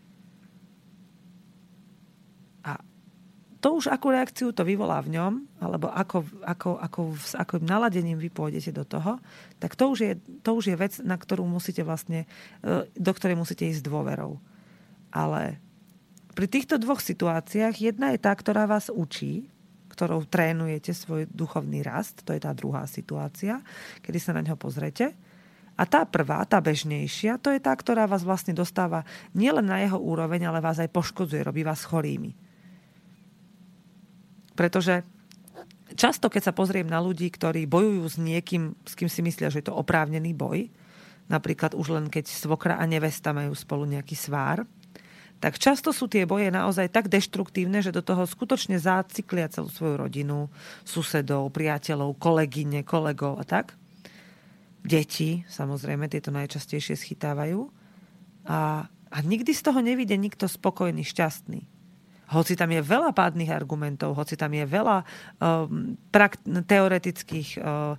[3.58, 8.22] To už akú reakciu to vyvolá v ňom, alebo ako, ako, ako, s akým naladením
[8.22, 9.18] vy pôjdete do toho,
[9.58, 10.14] tak to už, je,
[10.46, 12.30] to už je vec, na ktorú musíte vlastne,
[12.62, 14.38] e, do ktorej musíte ísť s dôverou.
[15.10, 15.58] Ale
[16.38, 19.50] pri týchto dvoch situáciách jedna je tá, ktorá vás učí,
[19.90, 23.66] ktorou trénujete svoj duchovný rast, to je tá druhá situácia,
[24.06, 25.18] kedy sa na ňo pozrete.
[25.78, 29.98] A tá prvá, tá bežnejšia, to je tá, ktorá vás vlastne dostáva nielen na jeho
[29.98, 32.47] úroveň, ale vás aj poškodzuje, robí vás chorými.
[34.58, 35.06] Pretože
[35.94, 39.62] často, keď sa pozriem na ľudí, ktorí bojujú s niekým, s kým si myslia, že
[39.62, 40.66] je to oprávnený boj,
[41.30, 44.66] napríklad už len keď svokra a nevesta majú spolu nejaký svár,
[45.38, 50.02] tak často sú tie boje naozaj tak deštruktívne, že do toho skutočne zácyklia celú svoju
[50.02, 50.50] rodinu,
[50.82, 53.78] susedov, priateľov, kolegyne, kolegov a tak.
[54.82, 57.70] Deti, samozrejme, tieto najčastejšie schytávajú.
[58.50, 61.77] A, a nikdy z toho nevidie nikto spokojný, šťastný
[62.28, 64.98] hoci tam je veľa pádnych argumentov, hoci tam je veľa
[65.40, 67.96] um, prak- teoretických uh,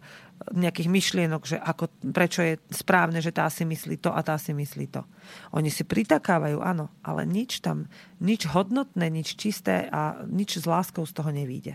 [0.54, 4.54] nejakých myšlienok, že ako, prečo je správne, že tá si myslí to a tá si
[4.54, 5.02] myslí to.
[5.50, 7.90] Oni si pritakávajú, áno, ale nič tam,
[8.22, 11.74] nič hodnotné, nič čisté a nič s láskou z toho nevíde.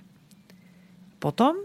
[1.20, 1.56] Potom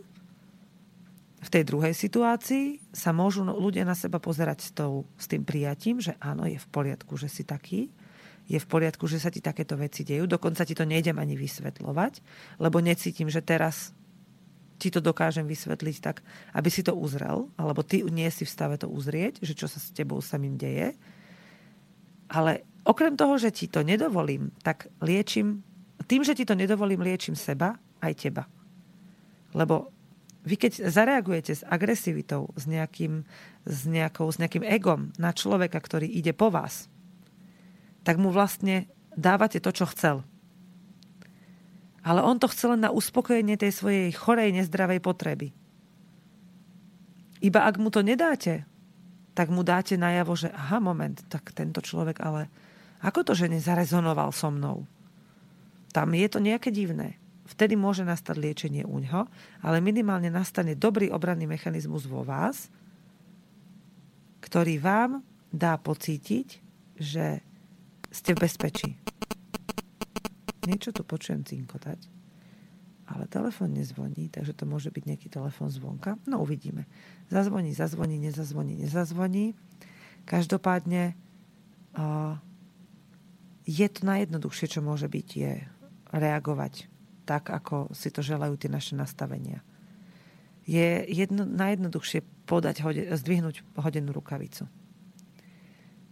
[1.39, 6.03] v tej druhej situácii sa môžu ľudia na seba pozerať s, tou, s tým prijatím,
[6.03, 7.87] že áno, je v poriadku, že si taký,
[8.49, 10.25] je v poriadku, že sa ti takéto veci dejú.
[10.25, 12.25] Dokonca ti to nejdem ani vysvetľovať,
[12.65, 13.93] lebo necítim, že teraz
[14.81, 16.25] ti to dokážem vysvetliť tak,
[16.57, 19.77] aby si to uzrel, alebo ty nie si v stave to uzrieť, že čo sa
[19.77, 20.97] s tebou samým deje.
[22.31, 25.61] Ale okrem toho, že ti to nedovolím, tak liečím,
[26.09, 28.49] tým, že ti to nedovolím, liečím seba aj teba.
[29.53, 29.93] Lebo
[30.47, 33.27] vy keď zareagujete s agresivitou, s nejakým,
[33.69, 36.89] s, nejakou, s nejakým egom na človeka, ktorý ide po vás,
[38.03, 40.23] tak mu vlastne dávate to, čo chcel.
[42.07, 45.51] Ale on to chcel len na uspokojenie tej svojej chorej, nezdravej potreby.
[47.39, 48.67] Iba ak mu to nedáte,
[49.35, 52.51] tak mu dáte najavo, že aha, moment, tak tento človek ale
[52.99, 54.83] ako to, že nezarezonoval so mnou?
[55.95, 57.19] Tam je to nejaké divné.
[57.49, 59.25] Vtedy môže nastať liečenie u ňoho,
[59.65, 62.69] ale minimálne nastane dobrý obranný mechanizmus vo vás,
[64.43, 66.61] ktorý vám dá pocítiť,
[66.99, 67.41] že
[68.09, 68.91] ste v bezpečí.
[70.69, 71.97] Niečo tu počujem cinkotať,
[73.09, 76.21] ale telefon nezvoní, takže to môže byť nejaký telefon zvonka.
[76.29, 76.85] No uvidíme.
[77.33, 79.57] Zazvoní, zazvoní, nezazvoní, nezazvoní.
[80.29, 81.17] Každopádne
[81.97, 82.37] uh,
[83.65, 85.53] je to najjednoduchšie, čo môže byť, je
[86.13, 86.89] reagovať
[87.29, 89.61] tak, ako si to želajú tie naše nastavenia.
[90.69, 94.69] Je jedno, najjednoduchšie podať, zdvihnúť hodenú rukavicu.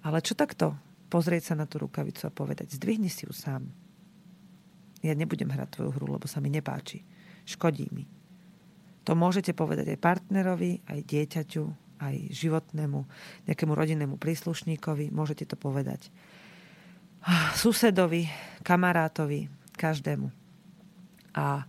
[0.04, 0.76] Ale čo takto
[1.16, 3.64] pozrieť sa na tú rukavicu a povedať, zdvihni si ju sám.
[5.00, 7.00] Ja nebudem hrať tvoju hru, lebo sa mi nepáči.
[7.48, 8.04] Škodí mi.
[9.08, 11.64] To môžete povedať aj partnerovi, aj dieťaťu,
[12.04, 13.00] aj životnému,
[13.48, 15.08] nejakému rodinnému príslušníkovi.
[15.08, 16.12] Môžete to povedať
[17.56, 18.28] susedovi,
[18.60, 20.28] kamarátovi, každému.
[21.32, 21.64] A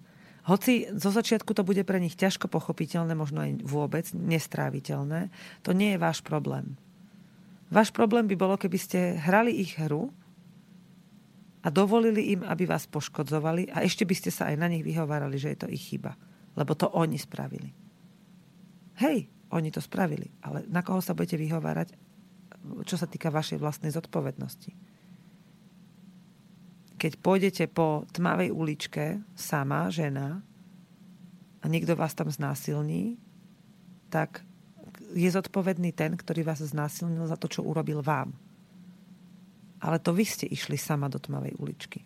[0.45, 5.31] hoci zo začiatku to bude pre nich ťažko pochopiteľné, možno aj vôbec nestráviteľné,
[5.63, 6.75] to nie je váš problém.
[7.67, 10.07] Váš problém by bolo, keby ste hrali ich hru
[11.63, 15.35] a dovolili im, aby vás poškodzovali a ešte by ste sa aj na nich vyhovárali,
[15.35, 16.15] že je to ich chyba.
[16.55, 17.69] Lebo to oni spravili.
[19.03, 21.91] Hej, oni to spravili, ale na koho sa budete vyhovárať,
[22.87, 24.71] čo sa týka vašej vlastnej zodpovednosti.
[26.97, 30.41] Keď pôjdete po tmavej uličke, sama, žena,
[31.61, 33.19] a niekto vás tam znásilní,
[34.07, 34.47] tak
[35.13, 38.35] je zodpovedný ten, ktorý vás znásilnil za to, čo urobil vám.
[39.77, 42.01] Ale to vy ste išli sama do tmavej uličky.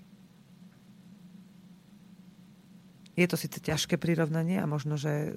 [3.15, 5.29] Je to síce ťažké prirovnanie a možno, že e,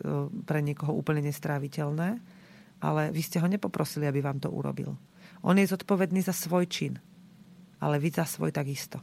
[0.47, 2.23] pre niekoho úplne nestráviteľné,
[2.79, 4.95] ale vy ste ho nepoprosili, aby vám to urobil.
[5.43, 6.97] On je zodpovedný za svoj čin,
[7.83, 9.03] ale vy za svoj takisto.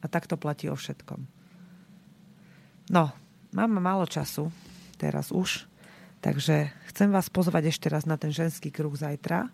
[0.00, 1.20] A tak to platí o všetkom.
[2.90, 3.10] No,
[3.52, 4.48] mám málo času,
[4.96, 5.66] teraz už.
[6.26, 9.46] Takže chcem vás pozvať ešte raz na ten ženský kruh zajtra.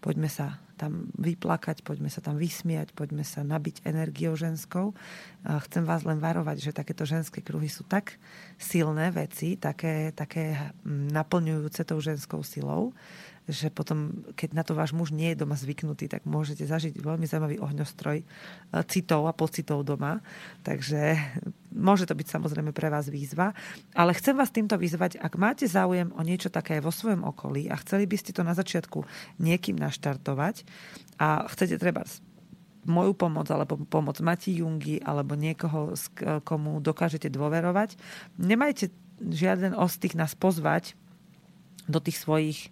[0.00, 4.96] Poďme sa tam vyplakať, poďme sa tam vysmiať, poďme sa nabiť energiou ženskou.
[5.44, 8.16] Chcem vás len varovať, že takéto ženské kruhy sú tak
[8.56, 12.96] silné veci, také, také mm, naplňujúce tou ženskou silou,
[13.46, 17.30] že potom, keď na to váš muž nie je doma zvyknutý, tak môžete zažiť veľmi
[17.30, 18.24] zaujímavý ohňostroj e,
[18.90, 20.18] citov a pocitov doma.
[20.66, 21.14] Takže
[21.70, 23.54] môže to byť samozrejme pre vás výzva.
[23.94, 27.78] Ale chcem vás týmto vyzvať, ak máte záujem o niečo také vo svojom okolí a
[27.78, 29.06] chceli by ste to na začiatku
[29.38, 30.66] niekým naštartovať
[31.22, 32.02] a chcete treba
[32.86, 35.94] moju pomoc alebo pomoc Mati Jungi alebo niekoho,
[36.46, 37.98] komu dokážete dôverovať,
[38.38, 40.94] nemajte žiaden ostých nás pozvať
[41.90, 42.70] do tých svojich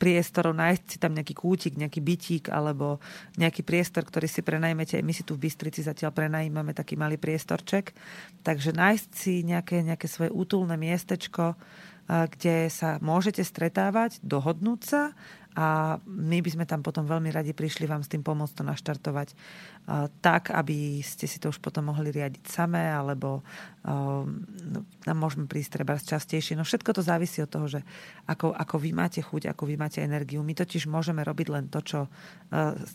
[0.00, 3.04] priestorov, nájsť si tam nejaký kútik, nejaký bytík alebo
[3.36, 5.04] nejaký priestor, ktorý si prenajmete.
[5.04, 7.92] My si tu v Bystrici zatiaľ prenajímame taký malý priestorček.
[8.40, 15.02] Takže nájsť si nejaké, nejaké svoje útulné miestečko, eh, kde sa môžete stretávať, dohodnúť sa
[15.56, 19.28] a my by sme tam potom veľmi radi prišli vám s tým pomôcť to naštartovať
[20.20, 23.40] tak, aby ste si to už potom mohli riadiť samé, alebo
[23.86, 26.58] no, nám môžeme prísť treba častejšie.
[26.58, 27.80] No všetko to závisí od toho, že
[28.28, 30.44] ako, ako vy máte chuť, ako vy máte energiu.
[30.44, 32.00] My totiž môžeme robiť len to, čo,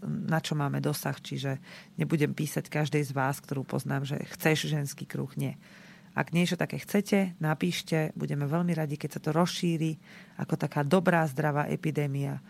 [0.06, 1.58] na čo máme dosah, čiže
[1.98, 5.32] nebudem písať každej z vás, ktorú poznám, že chceš ženský kruh.
[5.40, 5.58] Nie.
[6.12, 8.12] Ak niečo také chcete, napíšte.
[8.20, 9.96] Budeme veľmi radi, keď sa to rozšíri
[10.44, 12.44] ako taká dobrá, zdravá epidémia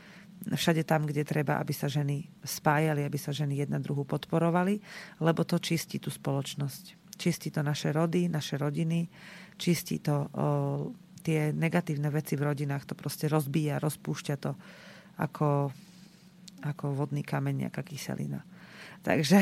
[0.49, 4.81] všade tam, kde treba, aby sa ženy spájali, aby sa ženy jedna druhú podporovali,
[5.21, 7.13] lebo to čistí tú spoločnosť.
[7.13, 9.05] Čistí to naše rody, naše rodiny,
[9.61, 10.27] čistí to o,
[11.21, 14.57] tie negatívne veci v rodinách, to proste rozbíja, rozpúšťa to
[15.21, 15.69] ako,
[16.65, 18.41] ako vodný kameň, nejaká kyselina.
[19.05, 19.37] Takže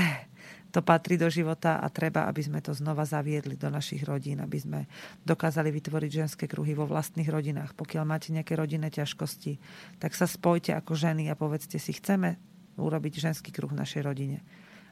[0.69, 4.57] to patrí do života a treba, aby sme to znova zaviedli do našich rodín, aby
[4.61, 4.79] sme
[5.25, 7.73] dokázali vytvoriť ženské kruhy vo vlastných rodinách.
[7.73, 9.57] Pokiaľ máte nejaké rodinné ťažkosti,
[9.97, 12.37] tak sa spojte ako ženy a povedzte si, chceme
[12.77, 14.39] urobiť ženský kruh v našej rodine.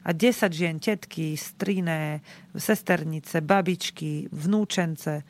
[0.02, 2.22] A 10 žien, tetky, striné,
[2.54, 5.22] sesternice, babičky, vnúčence,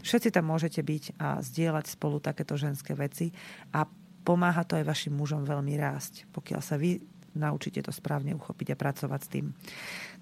[0.00, 3.32] všetci tam môžete byť a zdieľať spolu takéto ženské veci
[3.72, 3.84] a
[4.24, 6.24] pomáha to aj vašim mužom veľmi rásť.
[6.32, 6.96] Pokiaľ sa vy
[7.34, 9.46] naučíte to správne uchopiť a pracovať s tým.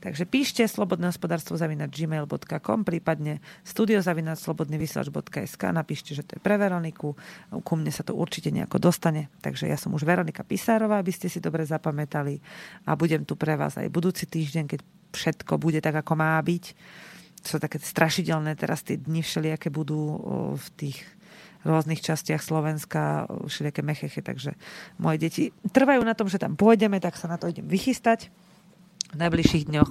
[0.03, 4.37] Takže píšte slobodné hospodárstvo zavinať gmail.com, prípadne studiozavinať
[5.71, 7.15] napíšte, že to je pre Veroniku,
[7.63, 11.31] ku mne sa to určite nejako dostane, takže ja som už Veronika Pisárová, aby ste
[11.31, 12.43] si dobre zapamätali
[12.89, 14.81] a budem tu pre vás aj budúci týždeň, keď
[15.15, 16.65] všetko bude tak, ako má byť.
[17.43, 20.19] Sú také strašidelné teraz tie dni všelijaké budú
[20.55, 20.99] v tých
[21.63, 24.59] rôznych častiach Slovenska, všelijaké mecheche, takže
[24.99, 28.31] moje deti trvajú na tom, že tam pôjdeme, tak sa na to idem vychystať
[29.13, 29.91] v najbližších dňoch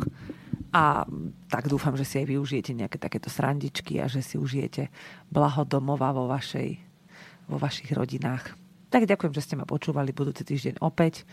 [0.72, 1.04] a
[1.52, 4.88] tak dúfam, že si aj využijete nejaké takéto srandičky a že si užijete
[5.28, 6.80] blaho domova vo, vašej,
[7.52, 8.56] vo vašich rodinách.
[8.92, 11.24] Tak ďakujem, že ste ma počúvali budúci týždeň opäť.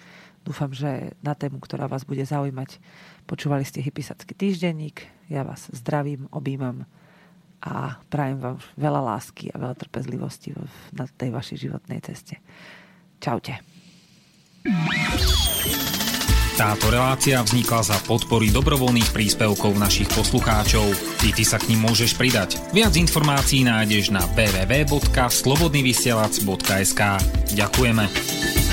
[0.46, 2.78] Dúfam, že na tému, ktorá vás bude zaujímať,
[3.26, 5.06] počúvali ste Hypisacký týždenník.
[5.26, 6.86] Ja vás zdravím, objímam
[7.58, 10.54] a prajem vám veľa lásky a veľa trpezlivosti
[10.94, 12.38] na tej vašej životnej ceste.
[13.18, 13.58] Čaute.
[16.58, 20.90] Táto relácia vznikla za podpory dobrovoľných príspevkov našich poslucháčov.
[21.22, 22.58] Ty, ty sa k ním môžeš pridať.
[22.74, 27.02] Viac informácií nájdeš na www.slobodnyvysielac.sk
[27.54, 28.67] Ďakujeme.